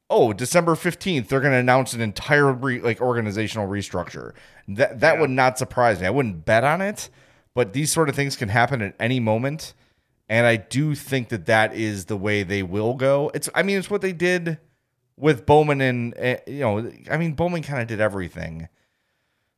[0.08, 4.32] oh, December fifteenth, they're gonna announce an entire re- like organizational restructure.
[4.68, 6.06] That that would not surprise me.
[6.06, 7.10] I wouldn't bet on it,
[7.52, 9.74] but these sort of things can happen at any moment.
[10.32, 13.30] And I do think that that is the way they will go.
[13.34, 14.56] It's, I mean, it's what they did
[15.14, 18.70] with Bowman and uh, you know, I mean, Bowman kind of did everything.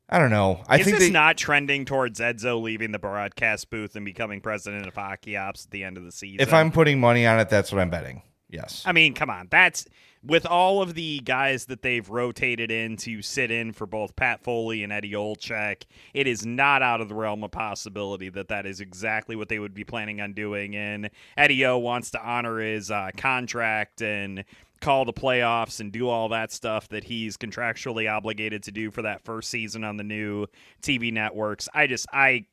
[0.09, 0.65] I don't know.
[0.67, 4.41] I is think this they, not trending towards Edzo leaving the broadcast booth and becoming
[4.41, 6.41] president of hockey ops at the end of the season?
[6.41, 8.23] if I'm putting money on it, that's what I'm betting.
[8.51, 8.83] Yes.
[8.85, 9.47] I mean, come on.
[9.53, 9.87] That's
[10.27, 14.43] with all of the guys that they've rotated in to sit in for both Pat
[14.43, 15.83] Foley and Eddie Olczyk.
[16.15, 19.59] It is not out of the realm of possibility that that is exactly what they
[19.59, 20.75] would be planning on doing.
[20.77, 24.45] And Eddie O wants to honor his uh, contract and
[24.81, 29.03] call the playoffs and do all that stuff that he's contractually obligated to do for
[29.03, 30.47] that first season on the new
[30.83, 31.69] TV networks.
[31.73, 32.47] I just I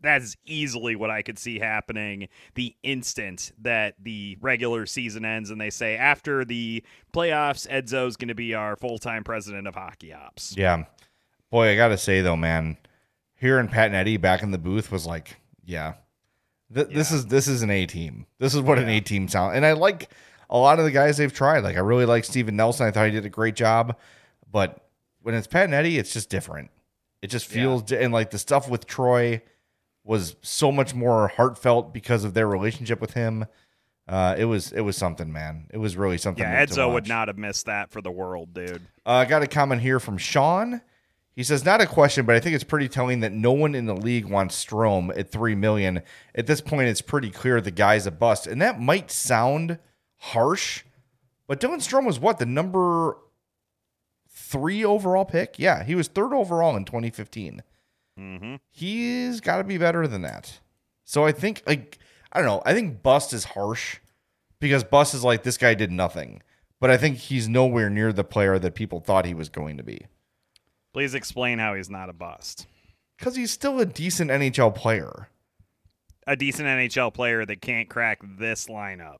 [0.00, 5.60] that's easily what I could see happening the instant that the regular season ends and
[5.60, 6.82] they say after the
[7.12, 10.54] playoffs Edzo's going to be our full-time president of hockey ops.
[10.56, 10.84] Yeah.
[11.50, 12.76] Boy, I got to say though, man,
[13.34, 15.94] hearing Pat and Eddie back in the booth was like, yeah,
[16.74, 18.26] Th- this is this is an A team.
[18.38, 19.56] This is what an A team sound.
[19.56, 20.10] And I like
[20.50, 21.60] a lot of the guys they've tried.
[21.60, 22.86] Like I really like Steven Nelson.
[22.86, 23.96] I thought he did a great job.
[24.50, 24.86] But
[25.22, 26.70] when it's Pat and Eddie, it's just different.
[27.22, 29.42] It just feels di- and like the stuff with Troy
[30.08, 33.46] was so much more heartfelt because of their relationship with him.
[34.08, 35.66] Uh, it was it was something, man.
[35.70, 36.42] It was really something.
[36.42, 38.82] Yeah, Edzo would not have missed that for the world, dude.
[39.04, 40.80] Uh, I got a comment here from Sean.
[41.36, 43.84] He says, "Not a question, but I think it's pretty telling that no one in
[43.84, 46.00] the league wants Strome at three million.
[46.34, 49.78] At this point, it's pretty clear the guy's a bust, and that might sound
[50.16, 50.84] harsh,
[51.46, 53.18] but Dylan Strome was what the number
[54.30, 55.58] three overall pick?
[55.58, 57.62] Yeah, he was third overall in 2015.
[58.18, 58.56] Mm-hmm.
[58.70, 60.58] He's got to be better than that.
[61.04, 61.98] So I think, like,
[62.32, 62.62] I don't know.
[62.66, 63.98] I think bust is harsh
[64.60, 66.42] because bust is like this guy did nothing,
[66.80, 69.82] but I think he's nowhere near the player that people thought he was going to
[69.82, 70.06] be.
[70.92, 72.66] Please explain how he's not a bust.
[73.16, 75.28] Because he's still a decent NHL player.
[76.26, 79.18] A decent NHL player that can't crack this lineup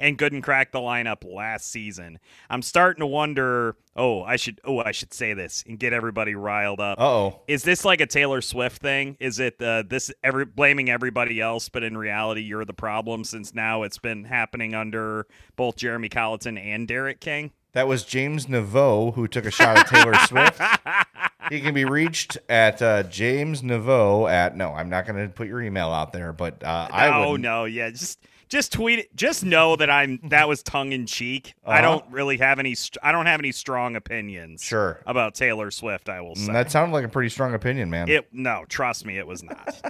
[0.00, 2.18] and couldn't crack the lineup last season.
[2.48, 3.76] I'm starting to wonder.
[3.94, 4.60] Oh, I should.
[4.64, 6.98] Oh, I should say this and get everybody riled up.
[7.00, 9.16] Oh, is this like a Taylor Swift thing?
[9.20, 13.54] Is it uh, this every blaming everybody else, but in reality you're the problem since
[13.54, 17.52] now it's been happening under both Jeremy Colliton and Derek King?
[17.72, 20.60] That was James Neveau who took a shot at Taylor Swift.
[21.50, 24.72] He can be reached at uh, James Neveau at no.
[24.72, 27.26] I'm not going to put your email out there, but uh, I would.
[27.26, 28.18] Oh, no, yeah, just
[28.50, 29.16] just tweet it.
[29.16, 31.54] Just know that I'm that was tongue in cheek.
[31.64, 31.78] Uh-huh.
[31.78, 32.76] I don't really have any.
[33.02, 34.62] I don't have any strong opinions.
[34.62, 35.00] Sure.
[35.06, 38.08] About Taylor Swift, I will say that sounded like a pretty strong opinion, man.
[38.08, 39.80] It no, trust me, it was not.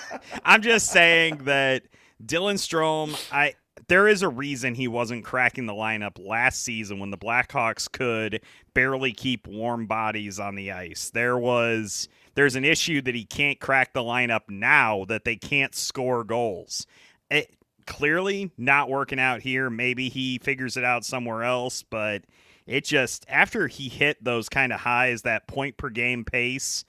[0.44, 1.82] I'm just saying that
[2.24, 3.20] Dylan Strome.
[3.32, 3.54] I
[3.88, 8.40] there is a reason he wasn't cracking the lineup last season when the Blackhawks could
[8.72, 11.10] barely keep warm bodies on the ice.
[11.10, 15.74] There was there's an issue that he can't crack the lineup now that they can't
[15.74, 16.86] score goals.
[17.30, 17.55] It,
[17.86, 19.70] clearly not working out here.
[19.70, 22.24] Maybe he figures it out somewhere else, but
[22.66, 26.84] it just after he hit those kind of highs, that point per game pace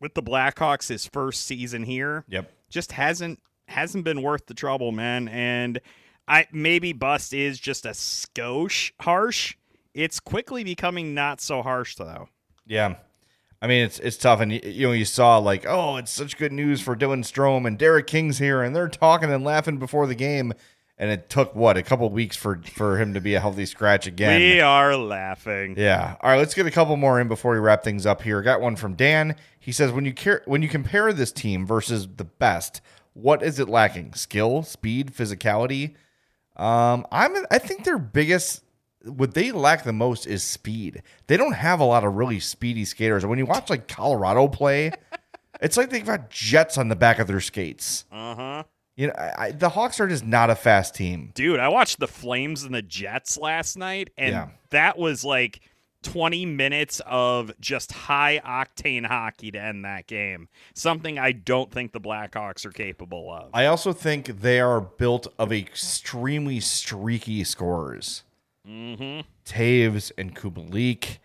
[0.00, 2.24] with the Blackhawks his first season here.
[2.28, 2.50] Yep.
[2.68, 5.28] Just hasn't hasn't been worth the trouble, man.
[5.28, 5.80] And
[6.26, 9.56] I maybe bust is just a skosh harsh.
[9.94, 12.28] It's quickly becoming not so harsh though.
[12.66, 12.96] Yeah.
[13.64, 16.52] I mean, it's it's tough, and you know, you saw like, oh, it's such good
[16.52, 20.14] news for Dylan Strome and Derek King's here, and they're talking and laughing before the
[20.14, 20.52] game,
[20.98, 24.06] and it took what a couple weeks for for him to be a healthy scratch
[24.06, 24.38] again.
[24.38, 25.76] We are laughing.
[25.78, 26.16] Yeah.
[26.20, 28.42] All right, let's get a couple more in before we wrap things up here.
[28.42, 29.34] Got one from Dan.
[29.58, 32.82] He says, when you care, when you compare this team versus the best,
[33.14, 34.12] what is it lacking?
[34.12, 35.94] Skill, speed, physicality.
[36.56, 38.62] Um, I'm I think their biggest
[39.04, 41.02] what they lack the most is speed.
[41.26, 43.24] They don't have a lot of really speedy skaters.
[43.26, 44.92] When you watch like Colorado play,
[45.60, 48.04] it's like they've got jets on the back of their skates.
[48.10, 48.62] Uh huh.
[48.96, 51.32] You know, I, I, the Hawks are just not a fast team.
[51.34, 54.48] Dude, I watched the Flames and the Jets last night, and yeah.
[54.70, 55.60] that was like
[56.02, 60.48] 20 minutes of just high octane hockey to end that game.
[60.74, 63.50] Something I don't think the Blackhawks are capable of.
[63.52, 68.22] I also think they are built of extremely streaky scorers.
[68.68, 69.20] Mm-hmm.
[69.44, 71.18] Toews and Kubalik.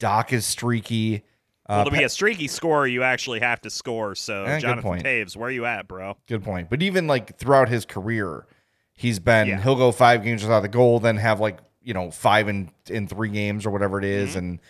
[0.00, 1.24] Dach is streaky.
[1.68, 4.14] Uh, well, to be a streaky scorer, you actually have to score.
[4.14, 6.16] So, eh, Jonathan Toews, where are you at, bro?
[6.28, 6.70] Good point.
[6.70, 8.46] But even like throughout his career,
[8.92, 9.60] he's been yeah.
[9.60, 13.08] he'll go five games without the goal, then have like you know five in in
[13.08, 14.38] three games or whatever it is, mm-hmm.
[14.38, 14.60] and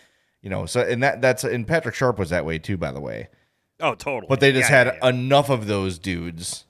[0.41, 3.01] you know so and that that's and Patrick Sharp was that way too, by the
[3.01, 3.27] way.
[3.79, 4.27] Oh, totally.
[4.27, 6.65] But they just yeah, had yeah, enough of those dudes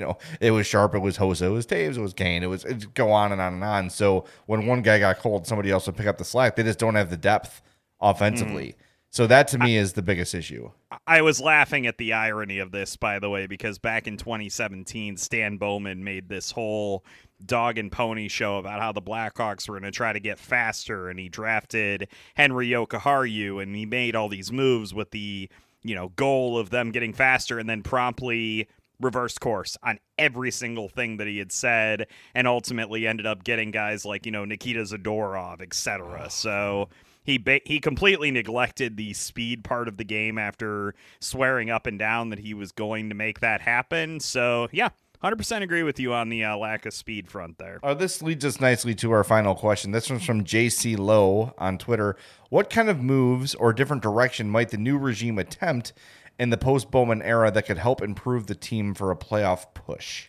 [0.00, 2.46] you know, it was Sharp, it was Hossa, it was Toews, it was Kane, it
[2.46, 3.90] was it go on and on and on.
[3.90, 6.56] So when one guy got cold, somebody else would pick up the slack.
[6.56, 7.62] They just don't have the depth
[8.00, 8.68] offensively.
[8.68, 8.74] Mm.
[9.12, 10.70] So that to me I, is the biggest issue.
[11.06, 15.16] I was laughing at the irony of this, by the way, because back in 2017,
[15.16, 17.04] Stan Bowman made this whole
[17.44, 21.08] dog and pony show about how the Blackhawks were going to try to get faster,
[21.08, 25.48] and he drafted Henry Jokiharju, and he made all these moves with the
[25.82, 28.68] you know goal of them getting faster, and then promptly
[29.00, 33.70] reversed course on every single thing that he had said and ultimately ended up getting
[33.70, 36.22] guys like you know Nikita Zadorov etc.
[36.24, 36.28] Oh.
[36.28, 36.88] So
[37.22, 41.98] he ba- he completely neglected the speed part of the game after swearing up and
[41.98, 44.20] down that he was going to make that happen.
[44.20, 44.90] So yeah,
[45.22, 47.78] 100% agree with you on the uh, lack of speed front there.
[47.82, 49.90] Oh, this leads us nicely to our final question.
[49.90, 52.16] This one's from JC Lowe on Twitter.
[52.48, 55.92] What kind of moves or different direction might the new regime attempt
[56.40, 60.28] in the post Bowman era that could help improve the team for a playoff push?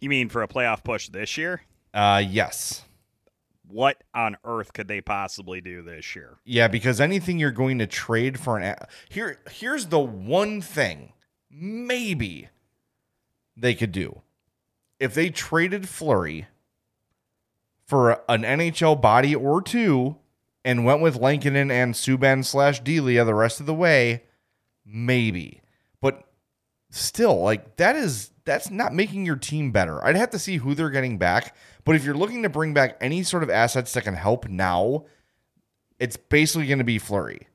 [0.00, 1.62] You mean for a playoff push this year?
[1.94, 2.84] Uh, yes.
[3.68, 6.38] What on earth could they possibly do this year?
[6.44, 8.74] Yeah, because anything you're going to trade for an
[9.08, 11.12] here here's the one thing
[11.48, 12.48] maybe
[13.56, 14.22] they could do.
[14.98, 16.48] If they traded Fleury
[17.86, 20.16] for an NHL body or two
[20.64, 24.24] and went with Lankinen and Subban slash Delia the rest of the way,
[24.84, 25.62] maybe.
[26.00, 26.24] But
[26.90, 30.04] still, like that is that's not making your team better.
[30.04, 31.54] I'd have to see who they're getting back.
[31.84, 35.04] But if you're looking to bring back any sort of assets that can help now,
[35.98, 37.48] it's basically going to be Fleury.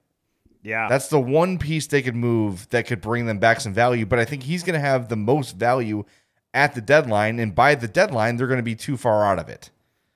[0.63, 0.87] Yeah.
[0.89, 4.05] That's the one piece they could move that could bring them back some value.
[4.05, 6.03] But I think he's going to have the most value
[6.53, 7.39] at the deadline.
[7.39, 9.69] And by the deadline, they're going to be too far out of it.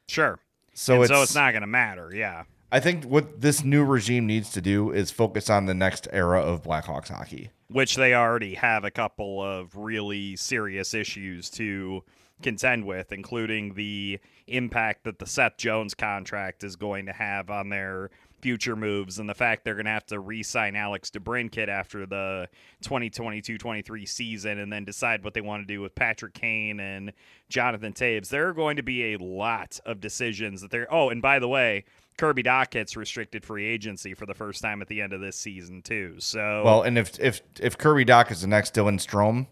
[0.08, 0.40] Sure.
[0.74, 2.12] So, it's, so it's not going to matter.
[2.14, 2.44] Yeah.
[2.72, 6.42] I think what this new regime needs to do is focus on the next era
[6.42, 12.04] of Blackhawks hockey, which they already have a couple of really serious issues to
[12.42, 17.70] contend with, including the impact that the Seth Jones contract is going to have on
[17.70, 18.10] their
[18.42, 22.48] future moves and the fact they're going to have to re-sign Alex DeBrincat after the
[22.84, 27.14] 2022-23 season and then decide what they want to do with Patrick Kane and
[27.50, 28.30] Jonathan Toews.
[28.30, 31.48] There are going to be a lot of decisions that they're Oh, and by the
[31.48, 31.86] way,
[32.22, 35.36] Kirby Dach gets restricted free agency for the first time at the end of this
[35.36, 36.16] season too.
[36.20, 39.48] So Well, and if if if Kirby Dach is the next Dylan Strome,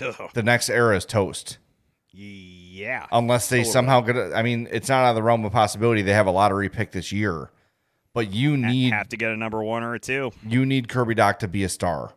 [0.00, 0.30] Ugh.
[0.32, 1.58] the next era is toast.
[2.10, 3.06] yeah.
[3.12, 3.72] Unless they Totally.
[3.72, 4.16] somehow get.
[4.34, 6.92] I mean, it's not out of the realm of possibility they have a lottery pick
[6.92, 7.50] this year,
[8.14, 10.30] but you need have to get a number 1 or a 2.
[10.46, 12.14] you need Kirby Dach to be a star,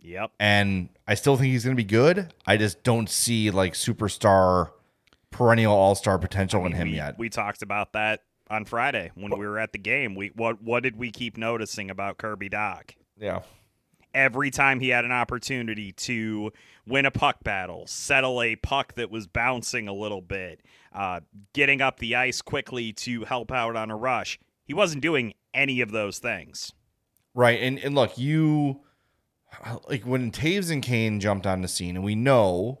[0.00, 0.32] Yep.
[0.40, 2.34] and I still think he's going to be good.
[2.46, 4.70] I just don't see like superstar,
[5.30, 7.16] perennial all star potential in him we, yet.
[7.16, 10.14] We talked about that on Friday when we were at the game.
[10.14, 12.94] We what what did we keep noticing about Kirby Dach?
[13.18, 13.40] yeah,
[14.14, 16.52] Every time he had an opportunity to
[16.86, 20.60] win a puck battle, settle a puck that was bouncing a little bit,
[20.92, 21.20] uh,
[21.52, 25.80] getting up the ice quickly to help out on a rush, he wasn't doing any
[25.80, 26.72] of those things.
[27.34, 27.60] right.
[27.60, 28.80] And and look, you
[29.88, 32.80] like when Toews and Kane jumped on the scene, and we know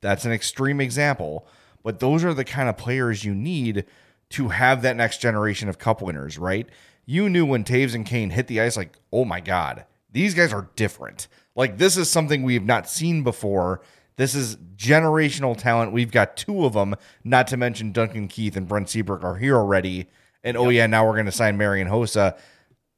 [0.00, 1.46] that's an extreme example,
[1.82, 3.84] but those are the kind of players you need
[4.30, 6.68] to have that next generation of cup winners, right?
[7.04, 10.52] You knew when Toews and Kane hit the ice, like, oh my God, these guys
[10.52, 11.28] are different.
[11.56, 13.80] Like, this is something we have not seen before.
[14.16, 15.92] This is generational talent.
[15.92, 19.56] We've got two of them, not to mention Duncan Keith and Brent Seabrook are here
[19.56, 20.08] already.
[20.44, 22.38] And oh, yeah, now we're going to sign Marian Hossa.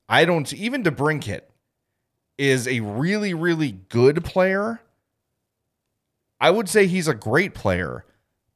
[0.08, 1.42] I don't, even DeBrincat
[2.36, 4.80] is a really, really good player.
[6.40, 8.04] I would say he's a great player,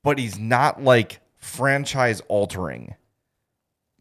[0.02, 2.94] but he's not like franchise altering.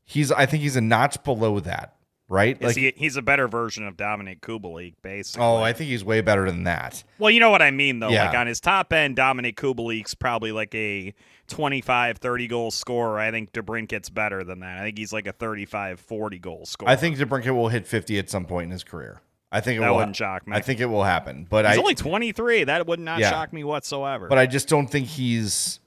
[0.04, 1.96] He's I think he's a notch below that,
[2.30, 2.58] right?
[2.62, 5.44] Is Like he, he's a better version of Dominik Kubalik, basically.
[5.46, 7.04] Oh, I think he's way better than that.
[7.18, 8.10] Well, you know what I mean, though.
[8.10, 8.28] Yeah.
[8.28, 11.14] Like on his top end, Dominik Kubalik's probably like a
[11.48, 13.18] 25, 30 goal scorer.
[13.20, 14.78] I think DeBrincat's better than that.
[14.78, 16.92] I think he's like a 35, 40 goal scorer.
[16.92, 19.22] I think DeBrincat will hit 50 at some point in his career.
[19.52, 20.56] I think it That will wouldn't shock me.
[20.56, 22.66] I think it will happen, but he's I only 23.
[22.66, 23.30] That would not Yeah.
[23.32, 24.28] shock me whatsoever.
[24.28, 25.80] but I just don't think he's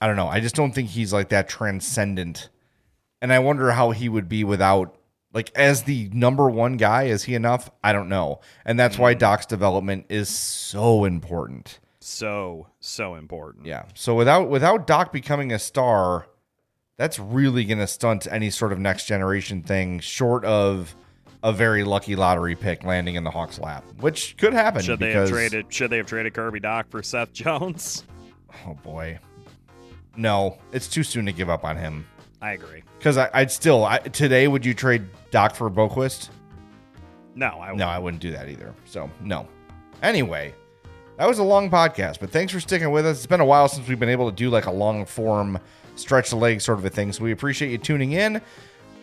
[0.00, 0.28] I don't know.
[0.28, 2.48] I just don't think he's like that transcendent.
[3.22, 4.96] And I wonder how he would be without
[5.32, 7.70] like as the number one guy, is he enough?
[7.84, 8.40] I don't know.
[8.64, 9.18] And that's why Mm.
[9.20, 11.78] Dach's development is so important.
[12.00, 13.66] so, so important.
[13.66, 13.84] Yeah.
[13.94, 16.26] So without without Dach becoming a star,
[16.96, 20.96] that's really gonna stunt any sort of next generation thing, short of
[21.42, 24.82] a very lucky lottery pick landing in the Hawks lap, which could happen.
[24.82, 25.66] Should they have traded?
[25.72, 28.04] Should they have traded Kirby Dach for Seth Jones?
[28.66, 29.18] Oh boy.
[30.16, 32.06] No, it's too soon to give up on him.
[32.42, 32.82] I agree.
[32.98, 34.48] Because I'd still I, today.
[34.48, 36.30] Would you trade Dach for Boqvist?
[37.34, 38.74] No, I No, I wouldn't do that either.
[38.86, 39.46] So no.
[40.02, 40.54] Anyway,
[41.18, 43.18] that was a long podcast, but thanks for sticking with us.
[43.18, 45.58] It's been a while since we've been able to do like a long form,
[45.96, 47.12] stretch the leg sort of a thing.
[47.12, 48.40] So we appreciate you tuning in.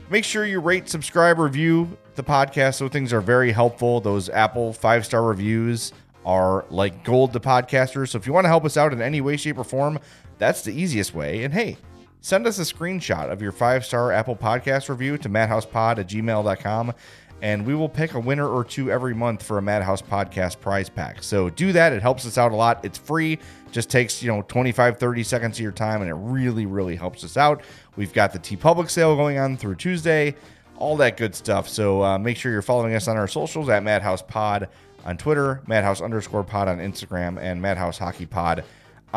[0.09, 2.79] Make sure you rate, subscribe, review the podcast.
[2.79, 4.01] Those things are very helpful.
[4.01, 5.93] Those Apple five star reviews
[6.25, 8.09] are like gold to podcasters.
[8.09, 9.99] So if you want to help us out in any way, shape, or form,
[10.37, 11.43] that's the easiest way.
[11.43, 11.77] And hey,
[12.21, 16.93] send us a screenshot of your five star Apple podcast review to madhousepod at gmail.com.
[17.41, 20.89] And we will pick a winner or two every month for a Madhouse Podcast prize
[20.89, 21.21] pack.
[21.21, 21.93] So do that.
[21.93, 22.83] It helps us out a lot.
[22.83, 23.37] It's free.
[23.71, 27.23] Just takes, you know, 25, 30 seconds of your time, and it really, really helps
[27.23, 27.61] us out.
[27.95, 30.35] We've got the TeePublic sale going on through Tuesday,
[30.77, 31.69] all that good stuff.
[31.69, 34.67] So uh, make sure you're following us on our socials at Madhouse Pod
[35.05, 38.63] on Twitter, Madhouse underscore pod on Instagram, and Madhouse Hockey Pod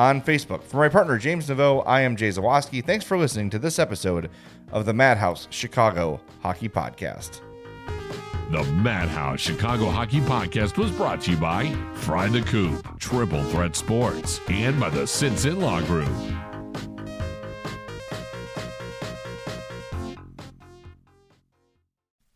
[0.01, 0.63] on Facebook.
[0.63, 2.83] For my partner, James Neveau, I am Jay Zawaski.
[2.83, 4.31] Thanks for listening to this episode
[4.73, 7.43] of the Madhouse Chicago Hockey Podcast.
[8.51, 13.77] The Madhouse Chicago Hockey Podcast was brought to you by Fry the Coop, Triple Threat
[13.77, 16.09] Sports, and by the Sinson Law Group.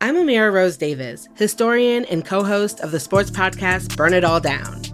[0.02, 4.38] I'm Amira Rose Davis, historian and co host of the sports podcast Burn It All
[4.38, 4.93] Down.